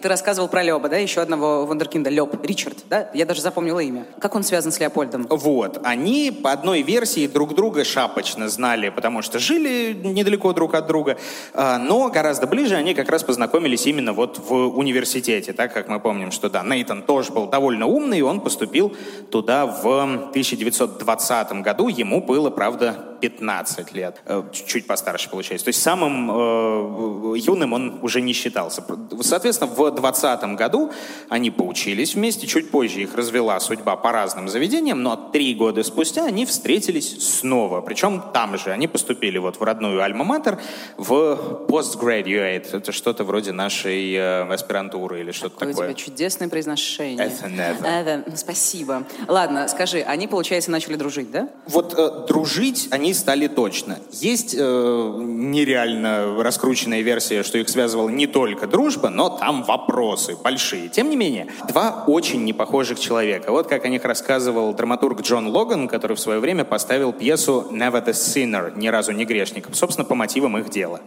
[0.00, 3.10] Ты рассказывал про Леба, да, еще одного вундеркинда, Леб, Ричард, да?
[3.12, 4.06] Я даже запомнила имя.
[4.18, 5.26] Как он связан с Леопольдом?
[5.28, 5.80] Вот.
[5.84, 11.18] Они по одной версии друг друга шапочно знали, потому что жили недалеко друг от друга,
[11.52, 16.00] а, но гораздо ближе они как раз познакомились именно вот в университете, так как мы
[16.00, 18.96] помним, что да, Нейтан тоже был довольно умный, и он поступил
[19.30, 19.86] туда в
[20.30, 25.64] 1920 году, ему было, правда, 15 лет, э, чуть постарше получается.
[25.64, 28.84] То есть самым э, юным он уже не считался.
[29.20, 30.90] Соответственно, в 20 году
[31.28, 36.24] они поучились вместе, чуть позже их развела судьба по разным заведениям, но три года спустя
[36.24, 37.80] они встретились снова.
[37.80, 40.58] Причем там же они поступили вот в родную Альма-Матер
[40.96, 42.76] в postgraduate.
[42.76, 45.74] Это что-то вроде нашей э, аспирантуры или что-то такое.
[45.74, 47.24] у тебя чудесное произношение.
[47.24, 47.86] Это never.
[47.86, 49.04] Это, спасибо.
[49.28, 51.48] Ладно, скажи, они, получается, начали дружить, да?
[51.66, 53.98] Вот э, дружить они они стали точно.
[54.12, 60.88] Есть э, нереально раскрученная версия, что их связывала не только дружба, но там вопросы большие.
[60.88, 63.50] Тем не менее, два очень непохожих человека.
[63.50, 68.04] Вот как о них рассказывал драматург Джон Логан, который в свое время поставил пьесу «Never
[68.04, 71.00] the Sinner»— «Ни разу не грешник», собственно, по мотивам их дела.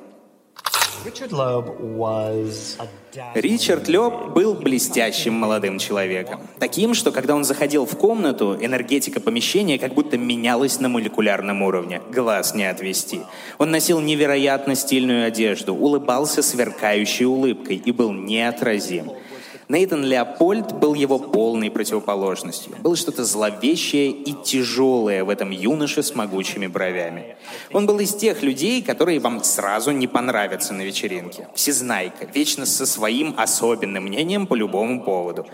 [3.35, 6.39] Ричард Лёб был блестящим молодым человеком.
[6.59, 12.01] Таким, что когда он заходил в комнату, энергетика помещения как будто менялась на молекулярном уровне.
[12.09, 13.21] Глаз не отвести.
[13.57, 19.11] Он носил невероятно стильную одежду, улыбался сверкающей улыбкой и был неотразим.
[19.73, 22.75] Нейтан Леопольд был его полной противоположностью.
[22.83, 27.37] Было что-то зловещее и тяжелое в этом юноше с могучими бровями.
[27.71, 31.47] Он был из тех людей, которые вам сразу не понравятся на вечеринке.
[31.55, 35.47] Всезнайка, вечно со своим особенным мнением по любому поводу.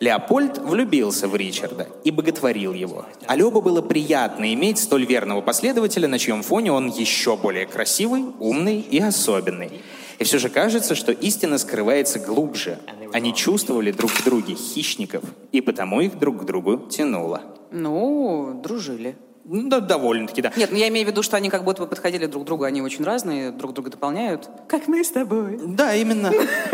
[0.00, 3.04] Леопольд влюбился в Ричарда и боготворил его.
[3.26, 8.24] А Лёбу было приятно иметь столь верного последователя, на чьем фоне он еще более красивый,
[8.40, 9.82] умный и особенный.
[10.18, 12.78] И все же кажется, что истина скрывается глубже.
[13.12, 17.40] Они чувствовали друг в друге хищников, и потому их друг к другу тянуло.
[17.70, 19.16] Ну, дружили.
[19.48, 20.52] Ну, да, довольно-таки, да.
[20.56, 22.64] Нет, ну я имею в виду, что они как будто бы подходили друг к другу,
[22.64, 24.48] они очень разные, друг друга дополняют.
[24.66, 25.60] Как мы с тобой.
[25.64, 26.32] Да, именно.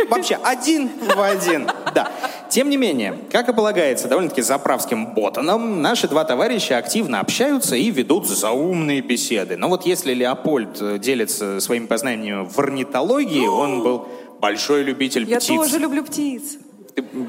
[0.08, 1.66] Вообще, один в один.
[1.94, 2.10] Да.
[2.48, 7.90] Тем не менее, как и полагается довольно-таки заправским ботаном, наши два товарища активно общаются и
[7.90, 9.58] ведут заумные беседы.
[9.58, 14.08] Но вот если Леопольд э, делится своими познаниями в орнитологии, он был
[14.42, 15.50] большой любитель я птиц.
[15.50, 16.58] Я тоже люблю птиц.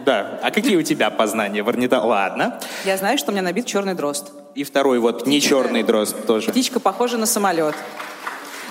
[0.06, 0.40] Да.
[0.42, 2.10] А какие у тебя познания в орнитологии?
[2.10, 2.60] Ладно.
[2.84, 4.32] Я знаю, что у меня набит черный дрозд.
[4.56, 6.50] И второй вот не черный дрозд тоже.
[6.50, 7.76] Птичка похожа на самолет.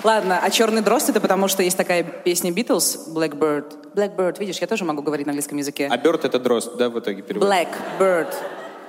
[0.03, 3.93] Ладно, а черный дрозд это потому, что есть такая песня Beatles Blackbird.
[3.95, 5.87] Blackbird, видишь, я тоже могу говорить на английском языке.
[5.89, 7.47] А bird это дрозд, да, в итоге перевод?
[7.47, 8.33] Blackbird.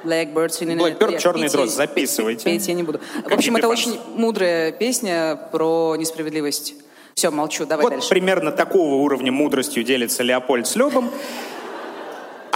[0.03, 2.45] Blackbird, Blackbird, черный дрозд, записывайте.
[2.45, 3.01] Петь я не буду.
[3.25, 6.75] В общем, это очень мудрая песня про несправедливость.
[7.15, 8.09] Все, молчу, давай вот дальше.
[8.09, 11.11] примерно такого уровня мудростью делится Леопольд с Лебом.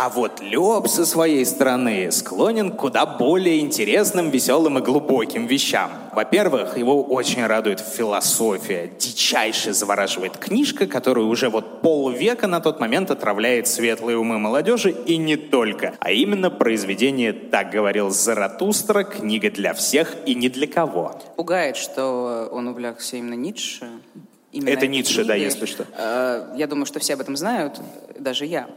[0.01, 5.91] А вот Лёб со своей стороны склонен к куда более интересным, веселым и глубоким вещам.
[6.13, 8.93] Во-первых, его очень радует философия.
[8.97, 15.17] Дичайше завораживает книжка, которую уже вот полвека на тот момент отравляет светлые умы молодежи и
[15.17, 15.95] не только.
[15.99, 21.21] А именно произведение «Так говорил Заратустра», книга для всех и не для кого.
[21.35, 23.89] Пугает, что он увлекся именно Ницше.
[24.53, 25.87] Именно Это Ницше, да, если что.
[25.97, 27.81] Э, Я думаю, что все об этом знают,
[28.19, 28.69] даже я.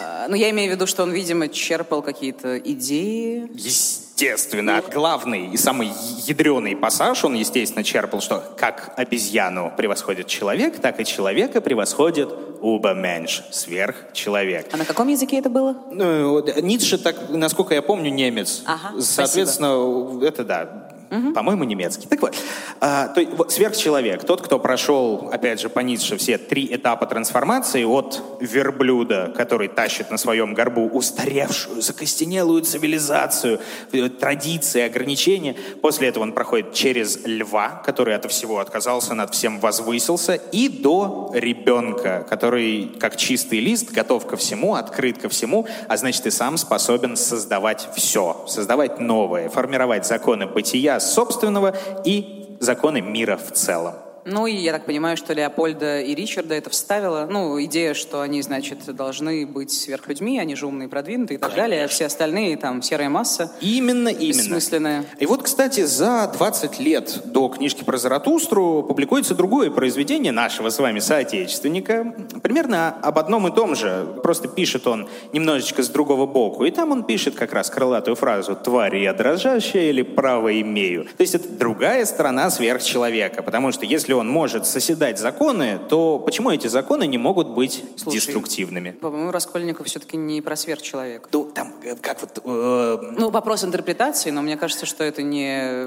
[0.00, 3.48] Э, Но я имею в виду, что он, видимо, черпал какие-то идеи.
[3.54, 5.90] Естественно, главный и самый
[6.26, 12.28] ядреный пассаж он, естественно, черпал, что как обезьяну превосходит человек, так и человека превосходит
[12.60, 14.68] убаменш, сверхчеловек.
[14.72, 15.76] А на каком языке это было?
[15.90, 18.62] Ну, Ницше, так, насколько я помню, немец.
[18.64, 20.85] Ага, Соответственно, это да.
[21.34, 22.06] По-моему, немецкий.
[22.06, 22.34] Так вот,
[22.80, 27.84] а, то вот сверхчеловек, тот, кто прошел, опять же, по Ницше все три этапа трансформации
[27.84, 33.60] от верблюда, который тащит на своем горбу устаревшую, закостенелую цивилизацию,
[33.92, 35.56] э, традиции, ограничения.
[35.80, 41.30] После этого он проходит через льва, который от всего отказался, над всем возвысился, и до
[41.34, 46.56] ребенка, который, как чистый лист, готов ко всему, открыт ко всему, а значит и сам
[46.56, 51.74] способен создавать все, создавать новое, формировать законы бытия собственного
[52.04, 53.94] и законы мира в целом.
[54.28, 57.28] Ну и я так понимаю, что Леопольда и Ричарда это вставило.
[57.30, 61.84] Ну, идея, что они, значит, должны быть сверхлюдьми, они же умные, продвинутые и так далее,
[61.84, 63.52] а все остальные там серая масса.
[63.60, 64.26] Именно, именно.
[64.26, 65.04] Бессмысленная.
[65.20, 70.78] И вот, кстати, за 20 лет до книжки про Заратустру публикуется другое произведение нашего с
[70.80, 72.12] вами соотечественника,
[72.42, 76.90] примерно об одном и том же, просто пишет он немножечко с другого боку, и там
[76.90, 81.04] он пишет как раз крылатую фразу «тварь я дрожащая» или «право имею».
[81.04, 86.50] То есть это другая сторона сверхчеловека, потому что если он может соседать законы, то почему
[86.50, 88.90] эти законы не могут быть Слушай, деструктивными?
[88.92, 91.28] По-моему, Раскольников все-таки не про сверхчеловек.
[91.32, 95.86] Ну, там, э, как вот, э, Ну, вопрос интерпретации, но мне кажется, что это не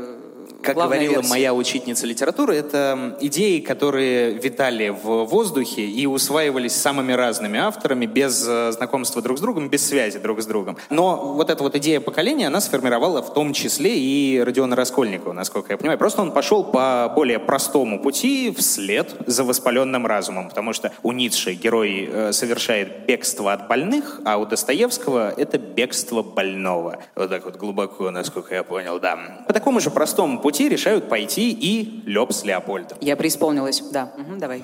[0.61, 1.29] Как главная говорила версия.
[1.29, 8.45] моя учительница литературы, это идеи, которые витали в воздухе и усваивались самыми разными авторами без
[8.47, 10.77] э, знакомства друг с другом, без связи друг с другом.
[10.89, 15.71] Но вот эта вот идея поколения, она сформировала в том числе и Родиона Раскольникова, насколько
[15.71, 15.97] я понимаю.
[15.97, 21.53] Просто он пошел по более простому пути вслед за воспаленным разумом, потому что у Ницше
[21.53, 26.99] герой э, совершает бегство от больных, а у Достоевского это бегство больного.
[27.15, 29.43] Вот так вот глубоко, насколько я понял, да.
[29.47, 32.97] По такому же простому пути решают пойти и Лёб с Леопольдом.
[33.01, 34.11] Я преисполнилась, да.
[34.17, 34.63] Мгм, давай.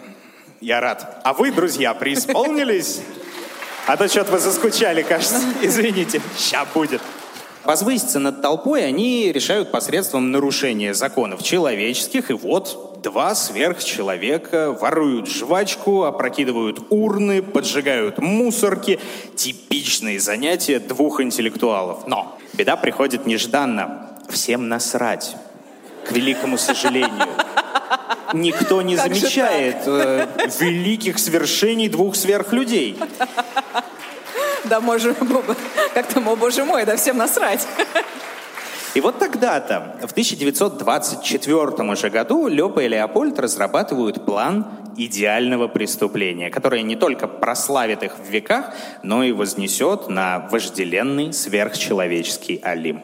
[0.62, 1.22] Я рад.
[1.24, 3.02] А вы, друзья, преисполнились?
[3.88, 5.40] А то что-то вы заскучали, кажется.
[5.62, 7.02] Извините, ща будет.
[7.64, 12.30] Возвыситься над толпой они решают посредством нарушения законов человеческих.
[12.30, 19.00] И вот два сверхчеловека воруют жвачку, опрокидывают урны, поджигают мусорки.
[19.36, 22.08] Типичные занятия двух интеллектуалов.
[22.08, 24.20] Но беда приходит нежданно.
[24.30, 25.36] Всем насрать.
[26.08, 27.28] К великому сожалению.
[28.34, 30.28] Никто не Как замечает э,
[30.60, 32.98] великих свершений двух сверхлюдей.
[34.66, 35.16] Да, боже,
[35.94, 37.66] как там, о боже мой, да всем насрать.
[38.96, 44.66] И вот тогда-то, в 1924 уже году, Лёпа и Леопольд разрабатывают план
[44.98, 52.56] идеального преступления, которое не только прославит их в веках, но и вознесет на вожделенный сверхчеловеческий
[52.64, 53.04] Олимп.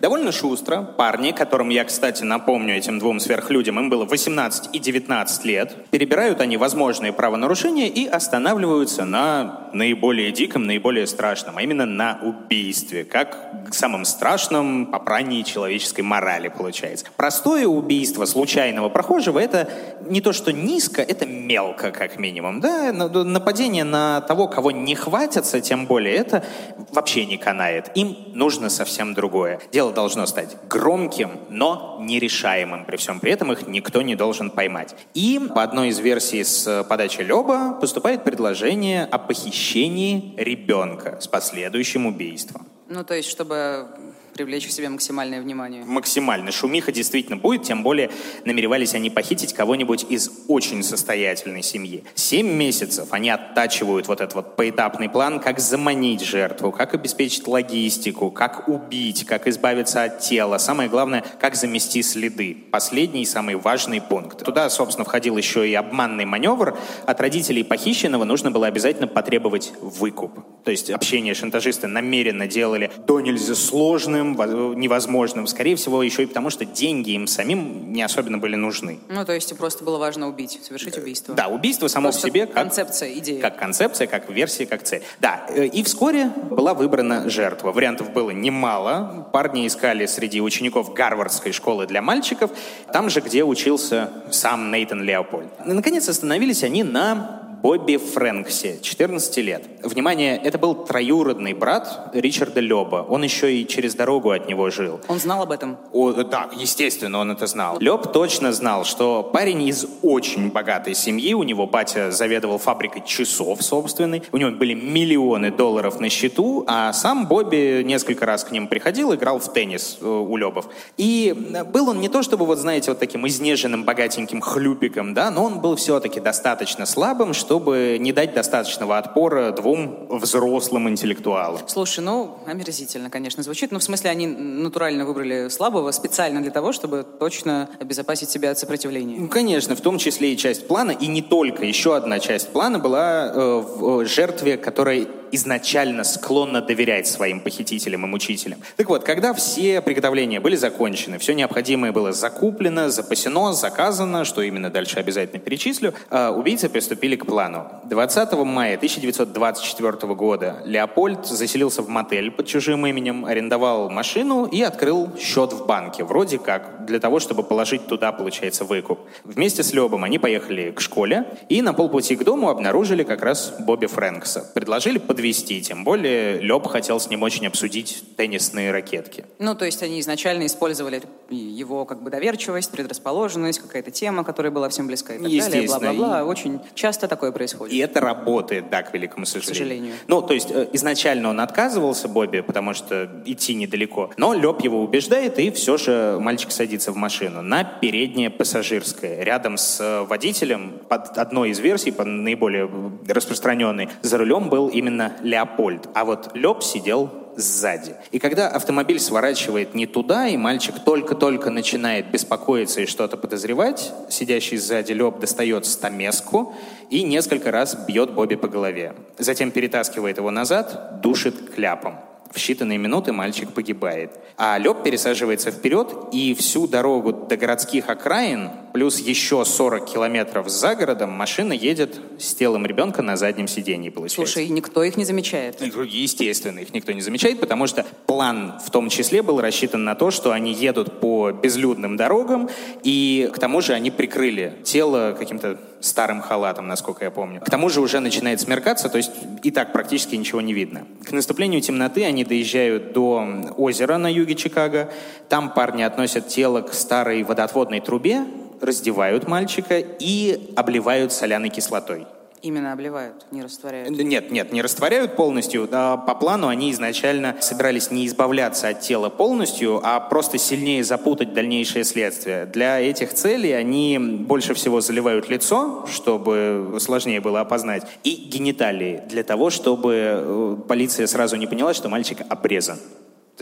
[0.00, 5.44] Довольно шустро парни, которым я, кстати, напомню этим двум сверхлюдям, им было 18 и 19
[5.44, 12.18] лет, перебирают они возможные правонарушения и останавливаются на наиболее диком, наиболее страшном, а именно на
[12.22, 17.04] убийстве, как самым страшном попрании человеческой морали получается.
[17.16, 19.68] Простое убийство случайного прохожего— это
[20.06, 22.60] не то, что низко, это мелко, как минимум.
[22.60, 22.90] Да?
[22.92, 26.42] На- Нападение на того, кого не хватятся, тем более, это
[26.90, 27.90] вообще не канает.
[27.94, 29.60] Им нужно совсем другое.
[29.70, 32.84] Дело должно стать громким, но нерешаемым.
[32.84, 34.94] При всем при этом их никто не должен поймать.
[35.14, 42.06] И по одной из версий с подачи Леба поступает предложение о похищении ребенка с последующим
[42.06, 42.66] убийством.
[42.88, 43.86] Ну, то есть, чтобы
[44.32, 45.84] привлечь к себе максимальное внимание.
[45.84, 48.10] максимально шумиха действительно будет, тем более
[48.44, 52.04] намеревались они похитить кого-нибудь из очень состоятельной семьи.
[52.14, 58.30] Семь месяцев они оттачивают вот этот вот поэтапный план, как заманить жертву, как обеспечить логистику,
[58.30, 60.58] как убить, как избавиться от тела.
[60.58, 62.56] Самое главное, как замести следы.
[62.70, 64.44] Последний и самый важный пункт.
[64.44, 66.78] Туда, собственно, входил еще и обманный маневр.
[67.06, 70.40] От родителей похищенного нужно было обязательно потребовать выкуп.
[70.64, 75.46] То есть общение шантажисты намеренно делали до нельзя сложным, воз- невозможным.
[75.46, 78.98] Скорее всего, еще и потому, что деньги им самим не особенно были нужны.
[79.08, 81.34] Ну, то есть, просто было важно убить, совершить убийство.
[81.34, 83.40] Да, убийство само Просто в себе как концепция, идея.
[83.40, 85.02] как концепция, как версия, как цель.
[85.20, 87.72] Да, э, и вскоре была выбрана жертва.
[87.72, 89.28] Вариантов было немало.
[89.32, 92.50] Парни искали среди учеников Гарвардской школы для мальчиков,
[92.92, 95.48] там же, где учился сам Нейтан Леопольд.
[95.66, 99.64] И, наконец, остановились они на Бобби Фрэнкси, 14 лет.
[99.82, 103.04] Внимание, это был троюродный брат Ричарда Леба.
[103.06, 105.00] Он еще и через дорогу от него жил.
[105.08, 105.76] Он знал об этом?
[105.92, 107.78] О, да, естественно, он это знал.
[107.78, 113.62] Леб точно знал, что парень из очень богатой семьи, у него батя заведовал фабрикой часов
[113.62, 118.68] собственной, у него были миллионы долларов на счету, а сам Бобби несколько раз к ним
[118.68, 120.66] приходил, играл в теннис э, у Лебов.
[120.96, 121.36] И
[121.72, 125.60] был он не то чтобы, вот знаете, вот таким изнеженным, богатеньким хлюпиком, да, но он
[125.60, 131.60] был все-таки достаточно слабым, чтобы не дать достаточного отпора двум взрослым интеллектуалам.
[131.66, 133.72] Слушай, ну, омерзительно, конечно, звучит.
[133.72, 138.58] Но в смысле они натурально выбрали слабого специально для того, чтобы точно обезопасить себя от
[138.60, 139.16] сопротивления.
[139.18, 141.64] Ну, конечно, в том числе и часть плана, и не только.
[141.64, 148.08] Еще одна часть плана была э, в жертве, которая изначально склонна доверять своим похитителям и
[148.08, 148.60] мучителям.
[148.76, 154.70] Так вот, когда все приготовления были закончены, все необходимое было закуплено, запасено, заказано, что именно
[154.70, 157.66] дальше обязательно перечислю, а, убийцы приступили к плану.
[157.84, 165.10] 20 мая 1924 года Леопольд заселился в мотель под чужим именем, арендовал машину и открыл
[165.18, 169.00] счет в банке, вроде как для того, чтобы положить туда, получается, выкуп.
[169.24, 173.54] Вместе с Лебом они поехали к школе и на полпути к дому обнаружили как раз
[173.60, 174.50] Бобби Фрэнкса.
[174.54, 175.60] Предложили под подвести.
[175.60, 179.24] Тем более Леб хотел с ним очень обсудить теннисные ракетки.
[179.38, 184.68] Ну, то есть они изначально использовали его как бы доверчивость, предрасположенность, какая-то тема, которая была
[184.68, 186.24] всем близка и так далее, бла-бла-бла.
[186.24, 187.74] Очень часто такое происходит.
[187.74, 189.52] И это работает, да, к великому сожалению.
[189.52, 189.94] К сожалению.
[190.08, 194.10] Ну, то есть э, изначально он отказывался, Бобби, потому что идти недалеко.
[194.16, 199.56] Но Леб его убеждает, и все же мальчик садится в машину на переднее пассажирское, рядом
[199.56, 202.68] с э, водителем, под одной из версий, по наиболее
[203.06, 207.96] распространенной, за рулем был именно Леопольд, а вот Леб сидел сзади.
[208.10, 214.58] И когда автомобиль сворачивает не туда, и мальчик только-только начинает беспокоиться и что-то подозревать, сидящий
[214.58, 216.54] сзади Леб достает стамеску
[216.90, 218.94] и несколько раз бьет Бобби по голове.
[219.18, 221.98] Затем перетаскивает его назад, душит кляпом.
[222.30, 224.12] В считанные минуты мальчик погибает.
[224.36, 230.74] А Лёб пересаживается вперед, и всю дорогу до городских окраин, плюс еще 40 километров за
[230.74, 234.16] городом, машина едет с телом ребенка на заднем сиденье, получается.
[234.16, 235.60] Слушай, никто их не замечает.
[235.60, 240.10] Естественно, их никто не замечает, потому что план в том числе был рассчитан на то,
[240.10, 242.48] что они едут по безлюдным дорогам,
[242.82, 247.40] и к тому же они прикрыли тело каким-то старым халатом, насколько я помню.
[247.40, 249.12] К тому же уже начинает смеркаться, то есть
[249.42, 250.86] и так практически ничего не видно.
[251.04, 254.92] К наступлению темноты они доезжают до озера на юге Чикаго.
[255.28, 258.24] Там парни относят тело к старой водоотводной трубе,
[258.60, 262.06] раздевают мальчика и обливают соляной кислотой.
[262.42, 263.90] Именно обливают, не растворяют?
[263.90, 265.68] Нет, нет, не растворяют полностью.
[265.68, 271.84] По плану они изначально собирались не избавляться от тела полностью, а просто сильнее запутать дальнейшее
[271.84, 272.46] следствие.
[272.46, 279.22] Для этих целей они больше всего заливают лицо, чтобы сложнее было опознать, и гениталии, для
[279.22, 282.78] того, чтобы э, полиция сразу не поняла, что мальчик обрезан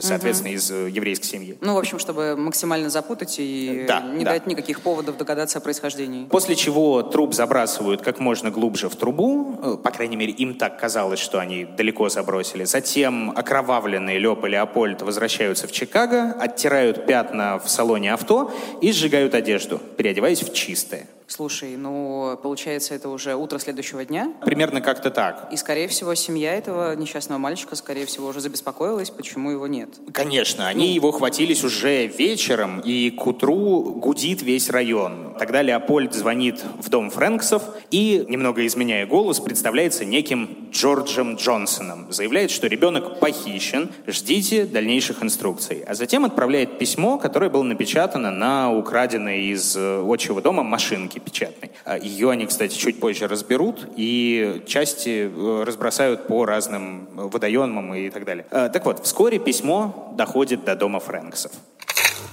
[0.02, 0.56] соответственно, угу.
[0.56, 1.58] из э, еврейской семьи.
[1.60, 4.32] Ну, в общем, чтобы максимально запутать и да, не да.
[4.32, 6.26] дать никаких поводов догадаться о происхождении.
[6.26, 10.78] После чего труп забрасывают как можно глубже в трубу, э, по крайней мере, им так
[10.78, 12.64] казалось, что они далеко забросили.
[12.64, 19.34] Затем окровавленные Лёп и Леопольд возвращаются в Чикаго, оттирают пятна в салоне авто и сжигают
[19.34, 21.06] одежду, переодеваясь в чистое.
[21.28, 24.32] Слушай, ну, получается, это уже утро следующего дня?
[24.46, 25.48] Примерно как-то так.
[25.52, 29.90] И, скорее всего, семья этого несчастного мальчика, скорее всего, уже забеспокоилась, почему его нет.
[30.14, 30.94] Конечно, они ну...
[30.94, 35.36] его хватились уже вечером, и к утру гудит весь район.
[35.38, 42.10] Тогда Леопольд звонит в дом Фрэнксов и, немного изменяя голос, представляется неким Джорджем Джонсоном.
[42.10, 45.84] Заявляет, что ребенок похищен, ждите дальнейших инструкций.
[45.86, 51.72] А затем отправляет письмо, которое было напечатано на украденной из э, отчего дома машинке печатной.
[51.84, 58.10] А Ее они, кстати, чуть позже разберут и части э, разбросают по разным водоемам и
[58.10, 58.46] так далее.
[58.50, 61.52] А, так вот, вскоре письмо доходит до дома Фрэнксов.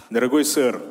[0.10, 0.82] Дорогой сэр,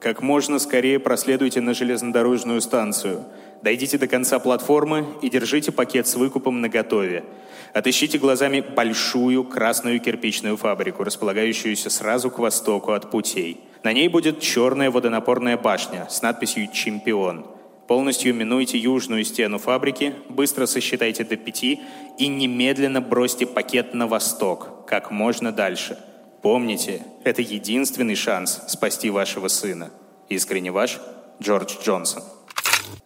[0.00, 3.24] как можно скорее проследуйте на железнодорожную станцию.
[3.62, 7.24] Дойдите до конца платформы и держите пакет с выкупом наготове.
[7.72, 13.60] Отыщите глазами большую красную кирпичную фабрику, располагающуюся сразу к востоку от путей.
[13.82, 17.46] На ней будет черная водонапорная башня с надписью «Чемпион».
[17.86, 21.80] Полностью минуйте южную стену фабрики, быстро сосчитайте до пяти
[22.18, 25.98] и немедленно бросьте пакет на восток, как можно дальше–
[26.46, 29.90] Помните, это единственный шанс спасти вашего сына.
[30.28, 31.00] Искренне ваш
[31.42, 32.22] Джордж Джонсон.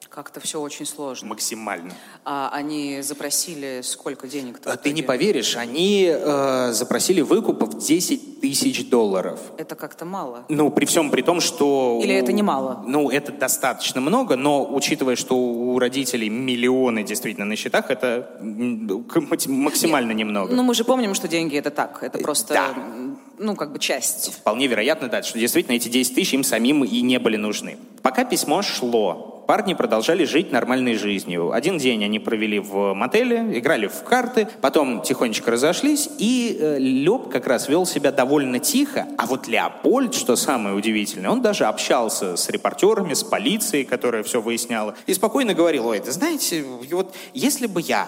[0.09, 1.29] Как-то все очень сложно.
[1.29, 1.93] Максимально.
[2.25, 4.61] А они запросили сколько денег?
[4.65, 9.41] А ты не поверишь, они э, запросили выкуп в 10 тысяч долларов.
[9.57, 10.45] Это как-то мало.
[10.49, 12.01] Ну, при всем при том, что...
[12.03, 12.83] Или это немало?
[12.87, 20.11] Ну, это достаточно много, но учитывая, что у родителей миллионы действительно на счетах, это максимально
[20.11, 20.19] Нет.
[20.19, 20.55] немного.
[20.55, 22.03] Ну, мы же помним, что деньги это так.
[22.03, 22.75] Это просто, Да.
[23.39, 24.33] ну, как бы часть.
[24.35, 27.79] Вполне вероятно, да, что действительно эти 10 тысяч им самим и не были нужны.
[28.03, 31.51] Пока письмо шло, парни продолжали жить нормальной жизнью.
[31.51, 37.33] Один день они провели в мотеле, играли в карты, потом тихонечко разошлись, и э, Лёб
[37.33, 42.37] как раз вел себя довольно тихо, а вот Леопольд, что самое удивительное, он даже общался
[42.37, 47.67] с репортерами, с полицией, которая все выясняла, и спокойно говорил, ой, да знаете, вот если
[47.67, 48.07] бы я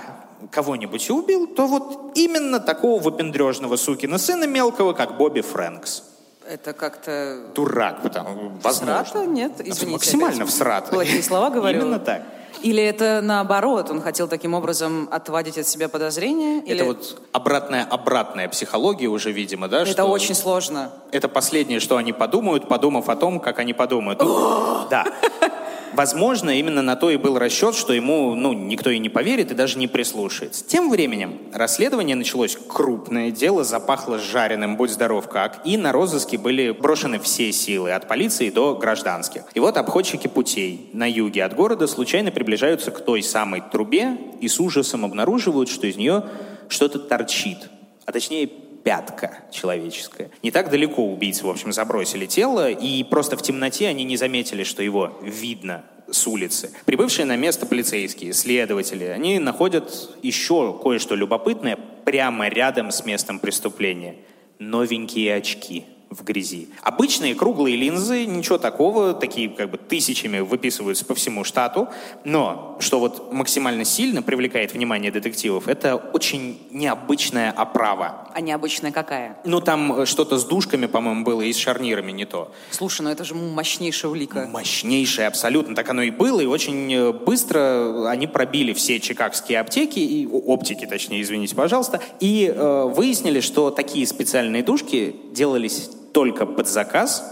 [0.53, 6.12] кого-нибудь убил, то вот именно такого выпендрежного сукина сына мелкого, как Бобби Фрэнкс.
[6.49, 7.39] Это как-то...
[7.55, 9.05] Дурак, потому, возможно.
[9.05, 9.27] Всрато?
[9.27, 9.87] Нет, извините.
[9.87, 10.91] Максимально всрато.
[10.91, 11.81] Плохие слова говорю.
[11.81, 12.23] Именно так.
[12.63, 16.61] Или это наоборот, он хотел таким образом отводить от себя подозрения?
[16.61, 16.77] Или...
[16.77, 19.83] Это вот обратная обратная психология уже, видимо, да?
[19.83, 20.93] Это что очень сложно.
[21.11, 24.21] Это последнее, что они подумают, подумав о том, как они подумают.
[24.21, 25.07] Ну, да.
[25.95, 29.55] Возможно, именно на то и был расчет, что ему ну, никто и не поверит, и
[29.55, 30.65] даже не прислушается.
[30.67, 36.71] Тем временем расследование началось крупное, дело запахло жареным, будь здоров как, и на розыске были
[36.71, 39.43] брошены все силы, от полиции до гражданских.
[39.55, 44.49] И вот обходчики путей на юге от города случайно приближаются к той самой трубе и
[44.49, 46.25] с ужасом обнаруживают, что из нее
[46.69, 47.59] что-то торчит,
[48.07, 48.49] а точнее
[48.85, 50.31] пятка человеческая.
[50.43, 54.65] Не так далеко убийцы, в общем, забросили тело, и просто в темноте они не заметили,
[54.65, 56.73] что его видно с улицы.
[56.85, 64.17] Прибывшие на место полицейские, следователи, они находят еще кое-что любопытное прямо рядом с местом преступления.
[64.59, 66.69] Новенькие очки в грязи.
[66.83, 71.89] Обычные круглые линзы, ничего такого, такие как бы тысячами выписываются по всему штату,
[72.25, 78.29] но что вот максимально сильно привлекает внимание детективов, это очень необычная оправа.
[78.35, 79.39] А необычная какая?
[79.45, 82.53] Ну, там э, что-то с дужками, по-моему, было, и с шарнирами не то.
[82.71, 84.49] Слушай, ну это же мощнейшая улика.
[84.51, 89.99] Мощнейшее абсолютно, так оно и было, и очень э, быстро они пробили все чикагские аптеки,
[89.99, 96.69] и, оптики, точнее, извините, пожалуйста, и э, выяснили, что такие специальные дужки делались только под
[96.69, 97.25] заказ,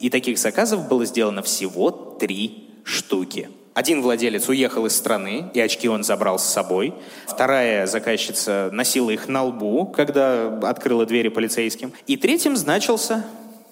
[0.00, 3.50] и таких заказов было сделано всего три штуки.
[3.74, 6.94] Один владелец уехал из страны, и очки он забрал с собой.
[7.26, 11.92] Вторая заказчица носила их на лбу, когда открыла двери полицейским.
[12.08, 13.24] И третьим значился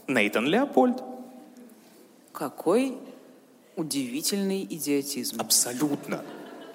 [0.06, 1.02] Нейтан Леопольд.
[2.32, 2.96] Какой
[3.74, 5.40] удивительный идиотизм.
[5.40, 6.22] Абсолютно.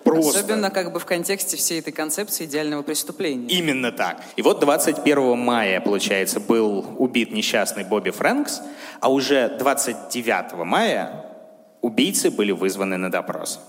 [0.04, 0.40] Просто.
[0.40, 3.48] Особенно как бы в контексте всей этой концепции идеального преступления.
[3.48, 4.24] Именно так.
[4.36, 8.62] И вот 21 мая, получается, был убит несчастный Бобби Фрэнкс,
[9.00, 11.26] а уже 29 мая
[11.82, 13.60] убийцы были вызваны на допрос.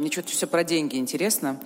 [0.00, 1.58] Мне что-то все про деньги интересно.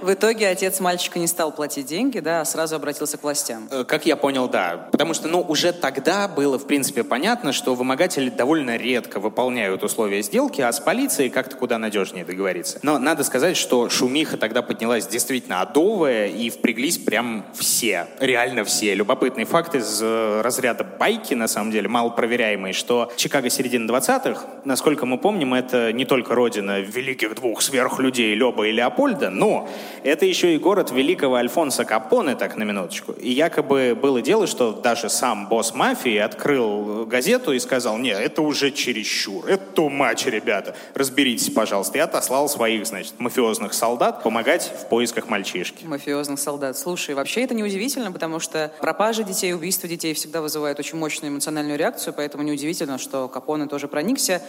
[0.00, 3.68] В итоге отец мальчика не стал платить деньги, да, а сразу обратился к властям.
[3.70, 4.88] Э, Как я понял, да.
[4.90, 10.22] Потому что, ну, уже тогда было, в принципе, понятно, что вымогатели довольно редко выполняют условия
[10.22, 12.78] сделки, а с полицией как-то куда надежнее договориться.
[12.80, 18.06] Но надо сказать, что шумиха тогда поднялась действительно адовая, и впряглись прям все.
[18.20, 18.94] Реально все.
[18.94, 25.04] Любопытный факт из э, разряда байки, на самом деле, малопроверяемый, что Чикаго середины 20-х, насколько
[25.04, 29.68] мы помним, это не только родина великих двух сверхлюдей Леба и Леопольда, но
[30.04, 33.10] это еще и город великого Альфонса Капоне, так на минуточку.
[33.10, 38.42] И якобы было дело, что даже сам босс мафии открыл газету и сказал, нет, это
[38.42, 41.98] уже чересчур, это much, ребята, разберитесь, пожалуйста.
[41.98, 45.84] И отослал своих, значит, мафиозных солдат помогать в поисках мальчишки.
[45.84, 46.78] Мафиозных солдат.
[46.78, 51.76] Слушай, вообще это неудивительно, потому что пропажи детей, убийства детей всегда вызывают очень мощную эмоциональную
[51.76, 54.40] реакцию, поэтому неудивительно, что Капоне тоже проникся.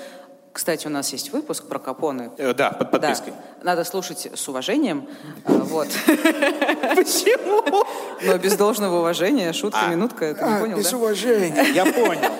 [0.51, 2.31] Кстати, у нас есть выпуск про Капоне.
[2.37, 3.31] Э, да, под подпиской.
[3.31, 5.07] Да, надо слушать с уважением.
[5.45, 5.87] А, Вот.
[6.95, 7.85] Почему?
[8.23, 9.89] Но без должного уважения, шутка, А.
[9.89, 10.97] минутка, ты не понял, да?
[10.97, 11.65] уважения.
[11.73, 12.31] Я понял.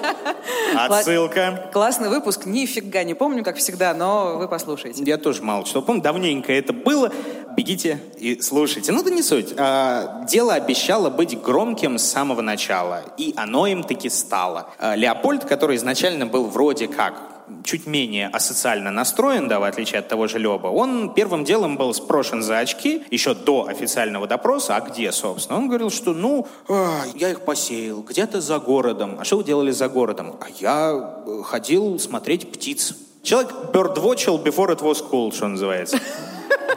[0.75, 1.69] Отсылка.
[1.71, 5.03] Классный выпуск, нифига не помню, как всегда, но вы послушайте.
[5.03, 6.01] Я тоже мало что помню.
[6.01, 7.11] Давненько это было.
[7.55, 8.91] Бегите и слушайте.
[8.91, 9.53] Ну, да не суть.
[9.57, 13.03] А, дело обещало быть громким с самого начала.
[13.17, 14.69] И оно им таки стало.
[14.79, 17.15] А, Леопольд, который изначально был вроде как
[17.63, 21.93] чуть менее асоциально настроен, да, в отличие от того же Леба, он первым делом был
[21.93, 25.59] спрошен за очки еще до официального допроса, а где, собственно?
[25.59, 29.17] Он говорил, что, ну, а, я их посеял где-то за городом.
[29.19, 30.35] А что вы делали за городом?
[30.39, 32.95] А я э, ходил смотреть птиц.
[33.23, 35.99] Человек birdwatchил before it was cool, что называется.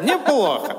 [0.03, 0.77] Неплохо.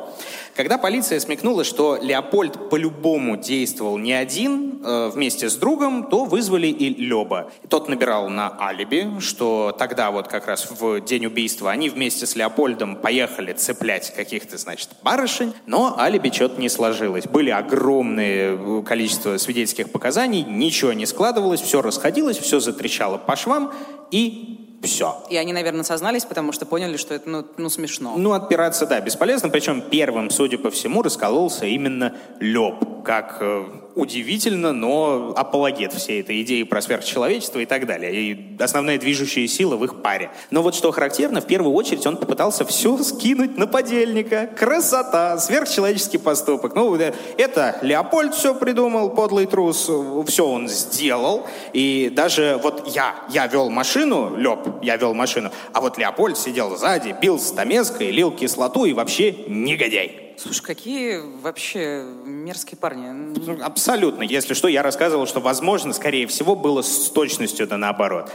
[0.56, 6.68] Когда полиция смекнула, что Леопольд по-любому действовал не один, э, вместе с другом, то вызвали
[6.68, 7.52] и Леба.
[7.70, 12.36] Тот набирал на алиби, что тогда вот как раз в день убийства они вместе с
[12.36, 17.26] Леопольдом поехали цеплять каких-то, значит, барышень, но алиби что-то не сложилось.
[17.26, 23.74] Были огромные э, количество свидетельских показаний, ничего не складывалось, все расходилось, все затрещало по швам,
[24.12, 25.24] и все.
[25.30, 28.16] И они, наверное, сознались, потому что поняли, что это ну, ну смешно.
[28.18, 29.50] Ну, отпираться, да, бесполезно.
[29.50, 33.64] Причем первым, судя по всему, раскололся именно Леб, как э,
[33.96, 38.14] удивительно, но апологет всей этой идеи про сверхчеловечество и так далее.
[38.14, 40.32] И основная движущая сила в их паре.
[40.52, 44.50] Но вот что характерно, в первую очередь он попытался все скинуть на подельника.
[44.58, 46.76] Красота, сверхчеловеческий поступок.
[46.76, 49.90] Ну, это Леопольд все придумал, подлый трус,
[50.28, 51.46] все он сделал.
[51.74, 56.76] И даже вот я, я вел машину, Леп, я вел машину, а вот Леопольд сидел
[56.78, 60.23] сзади, бил стамеской, лил кислоту и вообще негодяй.
[60.38, 63.62] Слушай, какие вообще мерзкие парни.
[63.62, 64.24] Абсолютно.
[64.24, 68.32] Если что, я рассказывал, что, возможно, скорее всего, было с точностью да наоборот.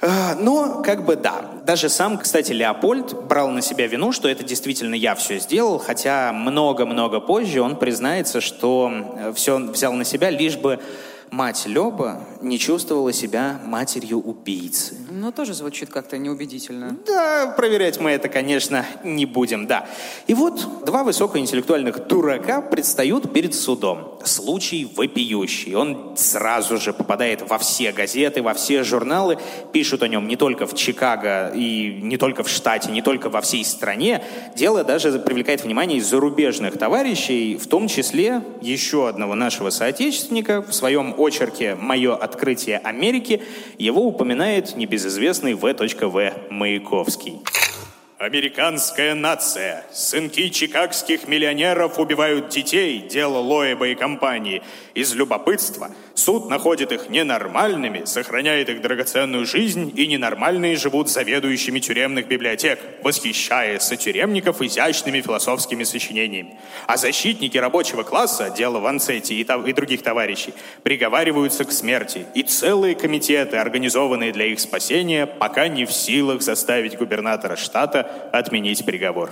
[0.00, 1.50] А, но, как бы да.
[1.64, 6.32] Даже сам, кстати, Леопольд брал на себя вину, что это действительно я все сделал, хотя
[6.32, 10.78] много-много позже он признается, что э, все взял на себя, лишь бы
[11.34, 14.96] мать Леба не чувствовала себя матерью убийцы.
[15.10, 16.96] Ну, тоже звучит как-то неубедительно.
[17.06, 19.88] Да, проверять мы это, конечно, не будем, да.
[20.28, 24.20] И вот два высокоинтеллектуальных дурака предстают перед судом.
[24.24, 25.74] Случай вопиющий.
[25.74, 29.38] Он сразу же попадает во все газеты, во все журналы.
[29.72, 33.40] Пишут о нем не только в Чикаго и не только в штате, не только во
[33.40, 34.22] всей стране.
[34.54, 41.14] Дело даже привлекает внимание зарубежных товарищей, в том числе еще одного нашего соотечественника в своем
[41.24, 43.42] очерке «Мое открытие Америки»
[43.78, 46.32] его упоминает небезызвестный В.В.
[46.50, 47.40] Маяковский.
[48.18, 49.84] Американская нация.
[49.92, 54.62] Сынки чикагских миллионеров убивают детей, дело Лоеба и компании.
[54.94, 62.28] Из любопытства суд находит их ненормальными, сохраняет их драгоценную жизнь, и ненормальные живут заведующими тюремных
[62.28, 66.60] библиотек, восхищая сотюремников изящными философскими сочинениями.
[66.86, 70.54] А защитники рабочего класса, дело Ванцетти и, и других товарищей,
[70.84, 76.96] приговариваются к смерти, и целые комитеты, организованные для их спасения, пока не в силах заставить
[76.96, 79.30] губернатора штата отменить приговор.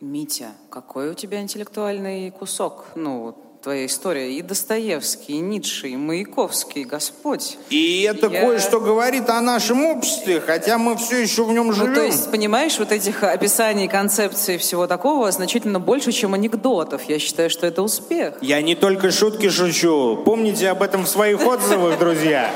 [0.00, 2.86] Митя, какой у тебя интеллектуальный кусок?
[2.96, 4.32] Ну, твоя история.
[4.32, 7.56] И Достоевский, и Ницше, и Маяковский, Господь.
[7.70, 8.42] И это Я...
[8.42, 11.90] кое-что говорит о нашем обществе, хотя мы все еще в нем живем.
[11.90, 17.02] Ну, то есть, понимаешь, вот этих описаний, концепций всего такого значительно больше, чем анекдотов.
[17.08, 18.34] Я считаю, что это успех.
[18.40, 20.16] Я не только шутки шучу.
[20.24, 22.50] Помните об этом в своих отзывах, друзья.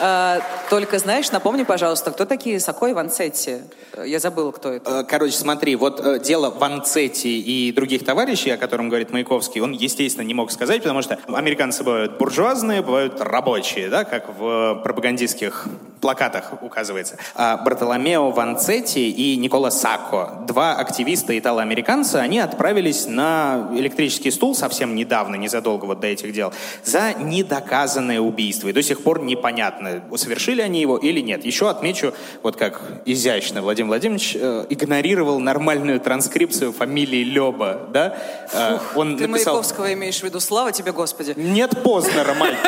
[0.00, 3.58] А, только, знаешь, напомни, пожалуйста, кто такие Сако и Ванцетти?
[4.04, 5.00] Я забыла, кто это.
[5.00, 9.72] Э, короче, смотри, вот э, дело Ванцетти и других товарищей, о котором говорит Маяковский, он,
[9.72, 15.66] естественно, не мог сказать, потому что американцы бывают буржуазные, бывают рабочие, да, как в пропагандистских
[16.00, 17.16] плакатах указывается.
[17.34, 24.94] А Бартоломео Ванцетти и Никола Сакко, два активиста итало-американца, они отправились на электрический стул совсем
[24.94, 26.52] недавно, незадолго вот до этих дел,
[26.84, 28.68] за недоказанное убийство.
[28.68, 31.44] И до сих пор непонятно, совершили ли они его или нет.
[31.44, 32.12] Еще отмечу,
[32.42, 38.16] вот как изящно Владимир Владимирович э, игнорировал нормальную транскрипцию фамилии Леба, да?
[38.52, 39.54] Э, Фух, он ты написал...
[39.54, 41.34] Маяковского имеешь в виду, слава тебе, Господи.
[41.36, 42.56] Нет поздно, Ромаль.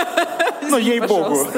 [0.62, 1.48] Ну, ей-богу.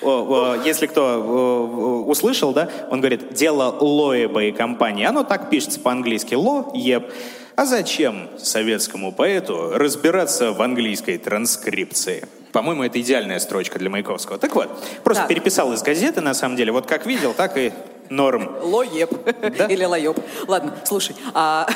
[0.64, 5.04] Если кто услышал, да, он говорит, дело Лоеба и компании.
[5.04, 6.34] Оно так пишется по-английски.
[6.34, 7.12] Ло, еб.
[7.56, 12.26] А зачем советскому поэту разбираться в английской транскрипции?
[12.52, 14.38] По-моему, это идеальная строчка для Маяковского.
[14.38, 14.68] Так вот,
[15.04, 15.28] просто да.
[15.28, 16.72] переписал из газеты, на самом деле.
[16.72, 17.72] Вот как видел, так и
[18.08, 18.50] норм.
[18.62, 19.10] Лоеб.
[19.56, 19.66] Да?
[19.66, 20.18] Или лоеб.
[20.46, 21.16] Ладно, слушай.
[21.34, 21.68] А...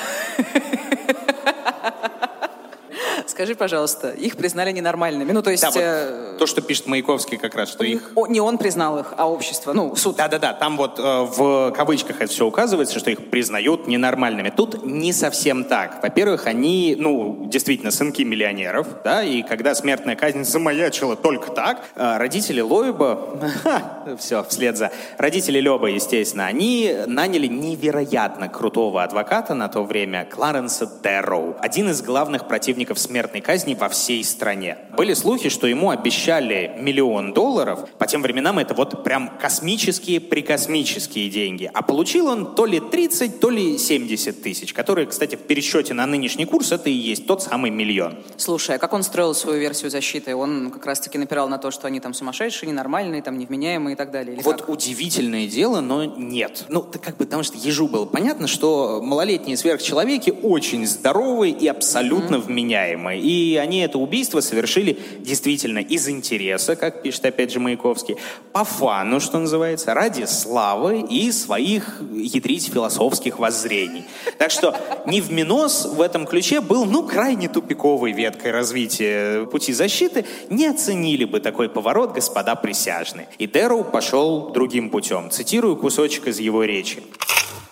[3.35, 5.33] Скажи, пожалуйста, их признали ненормальными.
[5.33, 5.61] Ну, то есть...
[5.61, 6.37] Да, вот э...
[6.39, 8.13] То, что пишет Маяковский как раз, что их...
[8.15, 10.15] О, не он признал их, а общество, ну, суд.
[10.15, 14.51] Да-да-да, там вот э, в кавычках это все указывается, что их признают ненормальными.
[14.51, 16.01] Тут не совсем так.
[16.01, 22.19] Во-первых, они, ну, действительно, сынки миллионеров, да, и когда смертная казнь замаячила только так, э,
[22.19, 23.41] родители Лоеба,
[24.21, 24.93] все, вслед за...
[25.19, 32.01] Родители Леба, естественно, они наняли невероятно крутого адвоката на то время, Кларенса Дэрроу, один из
[32.01, 34.77] главных противников смерти смертной казни во всей стране.
[34.97, 37.89] Были слухи, что ему обещали миллион долларов.
[37.99, 41.71] По тем временам это вот прям космические, прикосмические деньги.
[41.73, 46.05] А получил он то ли 30, то ли 70 тысяч, которые, кстати, в пересчете на
[46.05, 48.19] нынешний курс это и есть тот самый миллион.
[48.37, 50.37] Слушай, а как он строил свою версию защиты?
[50.37, 54.11] Он как раз-таки напирал на то, что они там сумасшедшие, ненормальные, там невменяемые и так
[54.11, 54.39] далее?
[54.43, 54.69] Вот как?
[54.69, 56.67] удивительное дело, но нет.
[56.69, 61.67] Ну, это как бы, потому что ежу было понятно, что малолетние сверхчеловеки очень здоровые и
[61.67, 62.41] абсолютно mm-hmm.
[62.41, 63.14] вменяемые.
[63.19, 68.17] И они это убийство совершили действительно из интереса, как пишет опять же Маяковский,
[68.53, 74.05] по фану, что называется, ради славы и своих, ядрить, философских воззрений.
[74.39, 74.77] Так что
[75.07, 80.25] не в минос в этом ключе был, ну, крайне тупиковой веткой развития пути защиты.
[80.51, 83.29] Не оценили бы такой поворот господа присяжные.
[83.39, 85.31] И Дэроу пошел другим путем.
[85.31, 87.03] Цитирую кусочек из его речи.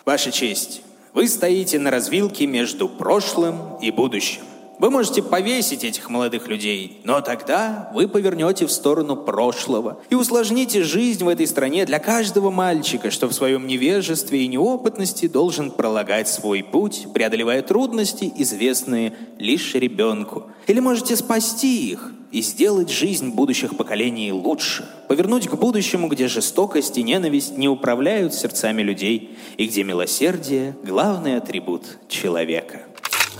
[0.04, 0.82] «Ваша честь,
[1.14, 4.42] вы стоите на развилке между прошлым и будущим.
[4.78, 10.82] Вы можете повесить этих молодых людей, но тогда вы повернете в сторону прошлого и усложните
[10.82, 16.28] жизнь в этой стране для каждого мальчика, что в своем невежестве и неопытности должен пролагать
[16.28, 20.44] свой путь, преодолевая трудности, известные лишь ребенку.
[20.66, 26.96] Или можете спасти их и сделать жизнь будущих поколений лучше, повернуть к будущему, где жестокость
[26.96, 32.86] и ненависть не управляют сердцами людей и где милосердие– главный атрибут человека.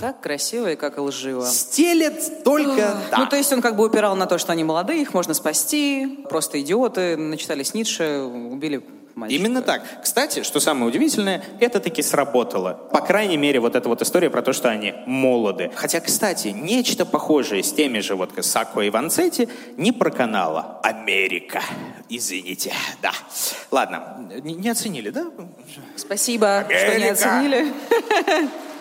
[0.03, 1.47] Как красиво и как лживо.
[1.47, 3.21] Стелет только так.
[3.21, 6.25] Ну, то есть он как бы упирал на то, что они молодые, их можно спасти,
[6.29, 8.83] просто идиоты, начитались Ницше, убили
[9.15, 9.41] мальчика.
[9.41, 9.85] Именно так.
[10.03, 12.73] Кстати, что самое удивительное, это таки сработало.
[12.91, 15.71] По крайней мере, вот эта вот история про то, что они молоды.
[15.77, 20.81] Хотя, кстати, нечто похожее с теми же вот Сако и Ванцетти не проканала.
[20.83, 21.63] Америка.
[22.09, 23.13] Извините, да.
[23.71, 25.27] Ладно, не, не оценили, да?
[25.95, 26.91] Спасибо, Америка.
[26.91, 27.73] что не оценили.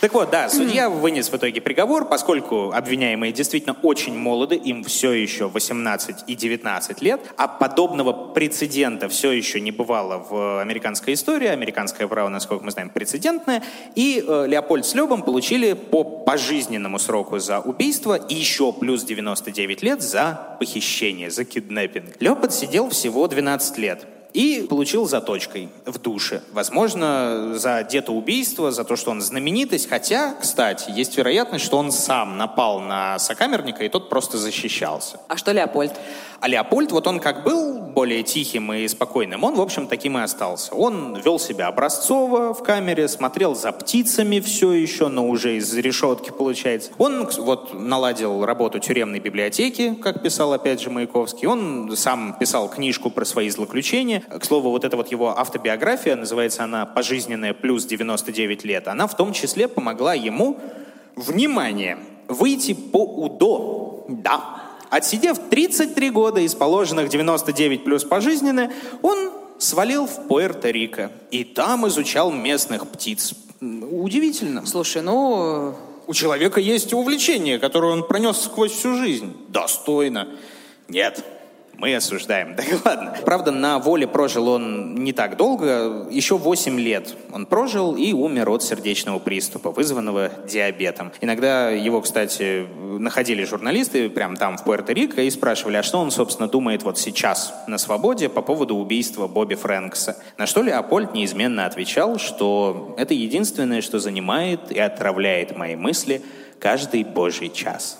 [0.00, 5.12] Так вот, да, судья вынес в итоге приговор, поскольку обвиняемые действительно очень молоды, им все
[5.12, 11.48] еще 18 и 19 лет, а подобного прецедента все еще не бывало в американской истории,
[11.48, 13.62] американское право, насколько мы знаем, прецедентное,
[13.94, 19.82] и э, Леопольд с Лебом получили по пожизненному сроку за убийство и еще плюс 99
[19.82, 22.20] лет за похищение, за киднеппинг.
[22.20, 26.42] Леб отсидел всего 12 лет и получил заточкой в душе.
[26.52, 29.88] Возможно, за где-то убийство, за то, что он знаменитость.
[29.88, 35.20] Хотя, кстати, есть вероятность, что он сам напал на сокамерника, и тот просто защищался.
[35.28, 35.92] А что Леопольд?
[36.40, 40.20] А Леопольд, вот он как был более тихим и спокойным, он, в общем, таким и
[40.20, 40.74] остался.
[40.74, 46.30] Он вел себя образцово в камере, смотрел за птицами все еще, но уже из решетки
[46.30, 46.90] получается.
[46.98, 51.48] Он вот наладил работу тюремной библиотеки, как писал опять же Маяковский.
[51.48, 54.20] Он сам писал книжку про свои злоключения.
[54.20, 59.16] К слову, вот эта вот его автобиография, называется она «Пожизненная плюс 99 лет», она в
[59.16, 60.58] том числе помогла ему,
[61.14, 61.96] внимание,
[62.28, 64.04] выйти по УДО.
[64.08, 68.72] Да, Отсидев 33 года из положенных 99 плюс пожизненно,
[69.02, 73.34] он свалил в Пуэрто-Рико и там изучал местных птиц.
[73.60, 74.64] Удивительно.
[74.66, 75.74] Слушай, ну...
[76.08, 79.34] У человека есть увлечение, которое он пронес сквозь всю жизнь.
[79.48, 80.28] Достойно.
[80.88, 81.24] Нет,
[81.78, 82.56] мы осуждаем.
[82.66, 83.14] Так ладно.
[83.24, 86.06] Правда, на воле прожил он не так долго.
[86.10, 91.12] Еще 8 лет он прожил и умер от сердечного приступа, вызванного диабетом.
[91.20, 92.66] Иногда его, кстати,
[92.98, 97.54] находили журналисты прямо там, в Пуэрто-Рико, и спрашивали, а что он, собственно, думает вот сейчас
[97.66, 100.16] на свободе по поводу убийства Бобби Фрэнкса.
[100.38, 106.22] На что Леопольд неизменно отвечал, что это единственное, что занимает и отравляет мои мысли
[106.58, 107.98] каждый божий час.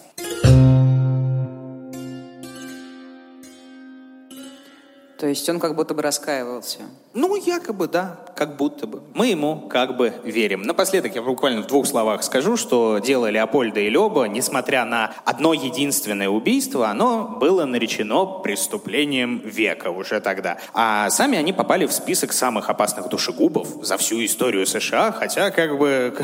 [5.19, 6.81] То есть он как будто бы раскаивался.
[7.19, 9.01] Ну, якобы, да, как будто бы.
[9.15, 10.63] Мы ему как бы верим.
[10.63, 15.55] Напоследок я буквально в двух словах скажу, что дело Леопольда и Леба, несмотря на одно
[15.55, 20.59] единственное убийство, оно было наречено преступлением века уже тогда.
[20.75, 25.79] А сами они попали в список самых опасных душегубов за всю историю США, хотя как
[25.79, 26.15] бы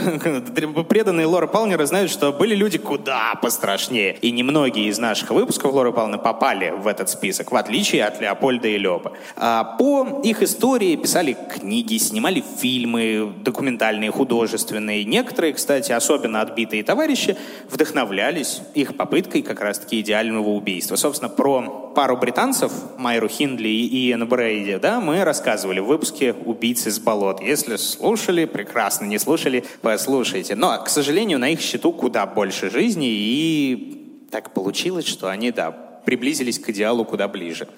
[0.88, 4.18] преданные Лора Палнера знают, что были люди куда пострашнее.
[4.20, 8.68] И немногие из наших выпусков Лоры Палны попали в этот список, в отличие от Леопольда
[8.68, 9.12] и Леба.
[9.36, 15.04] А по их истории писали книги, снимали фильмы документальные, художественные.
[15.04, 17.36] Некоторые, кстати, особенно отбитые товарищи,
[17.68, 20.96] вдохновлялись их попыткой как раз-таки идеального убийства.
[20.96, 26.90] Собственно, про пару британцев, Майру Хиндли и Иэн Брейди, да, мы рассказывали в выпуске «Убийцы
[26.90, 27.40] с болот».
[27.40, 30.54] Если слушали, прекрасно, не слушали, послушайте.
[30.54, 35.70] Но, к сожалению, на их счету куда больше жизни, и так получилось, что они, да,
[35.70, 37.68] приблизились к идеалу куда ближе.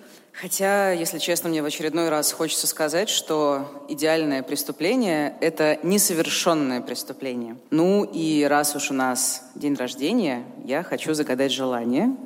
[0.40, 7.56] Хотя, если честно, мне в очередной раз хочется сказать, что идеальное преступление— это несовершенное преступление.
[7.70, 12.16] Ну и раз уж у нас день рождения, я хочу загадать желание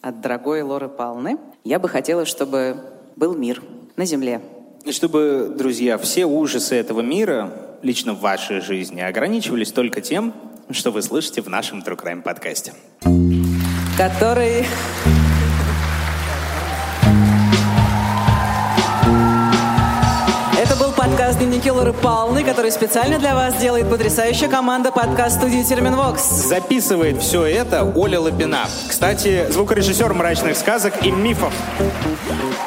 [0.00, 1.36] от дорогой Лоры Палны.
[1.62, 2.76] Я бы хотела, чтобы
[3.16, 3.62] был мир
[3.96, 4.40] на земле.
[4.84, 7.52] И чтобы, друзья, все ужасы этого мира,
[7.82, 10.32] лично в вашей жизни, ограничивались только тем,
[10.70, 12.72] что вы слышите в нашем True Crime подкасте.
[13.98, 14.64] Который
[21.32, 26.22] подкаст «Дневники Лоры Палны», который специально для вас делает потрясающая команда подкаст-студии «Терменвокс».
[26.22, 28.66] Записывает все это Оля Лапина.
[28.88, 31.52] Кстати, звукорежиссер «Мрачных сказок» и «Мифов».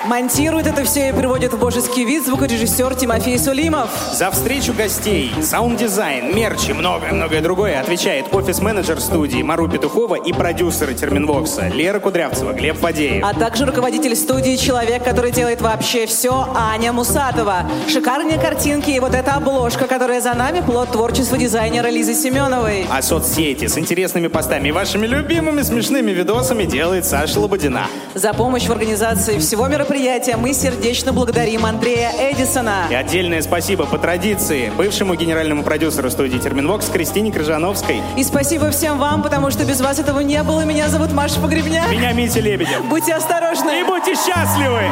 [0.06, 3.90] Монтирует это все и приводит в божеский вид звукорежиссер Тимофей Сулимов.
[4.14, 10.94] За встречу гостей, саунд-дизайн, мерч и многое-многое другое отвечает офис-менеджер студии Мару Петухова и продюсеры
[10.94, 13.24] Терменвокса Лера Кудрявцева, Глеб Фадеев.
[13.26, 17.64] А также руководитель студии «Человек, который делает вообще все» Аня Мусатова.
[17.90, 22.88] Шикарные картинки и вот эта обложка, которая за нами, плод творчества дизайнера Лизы Семеновой.
[22.90, 27.88] А соцсети с интересными постами и вашими любимыми смешными видосами делает Саша Лободина.
[28.14, 32.86] За помощь в организации всего мероприятия мы сердечно благодарим Андрея Эдисона.
[32.90, 38.02] И отдельное спасибо по традиции бывшему генеральному продюсеру студии Терминвокс Кристине Крыжановской.
[38.16, 40.62] И спасибо всем вам, потому что без вас этого не было.
[40.62, 41.88] Меня зовут Маша Погребня.
[41.92, 42.86] Меня Митя Лебедев.
[42.86, 43.82] Будьте осторожны.
[43.82, 44.84] И будьте счастливы.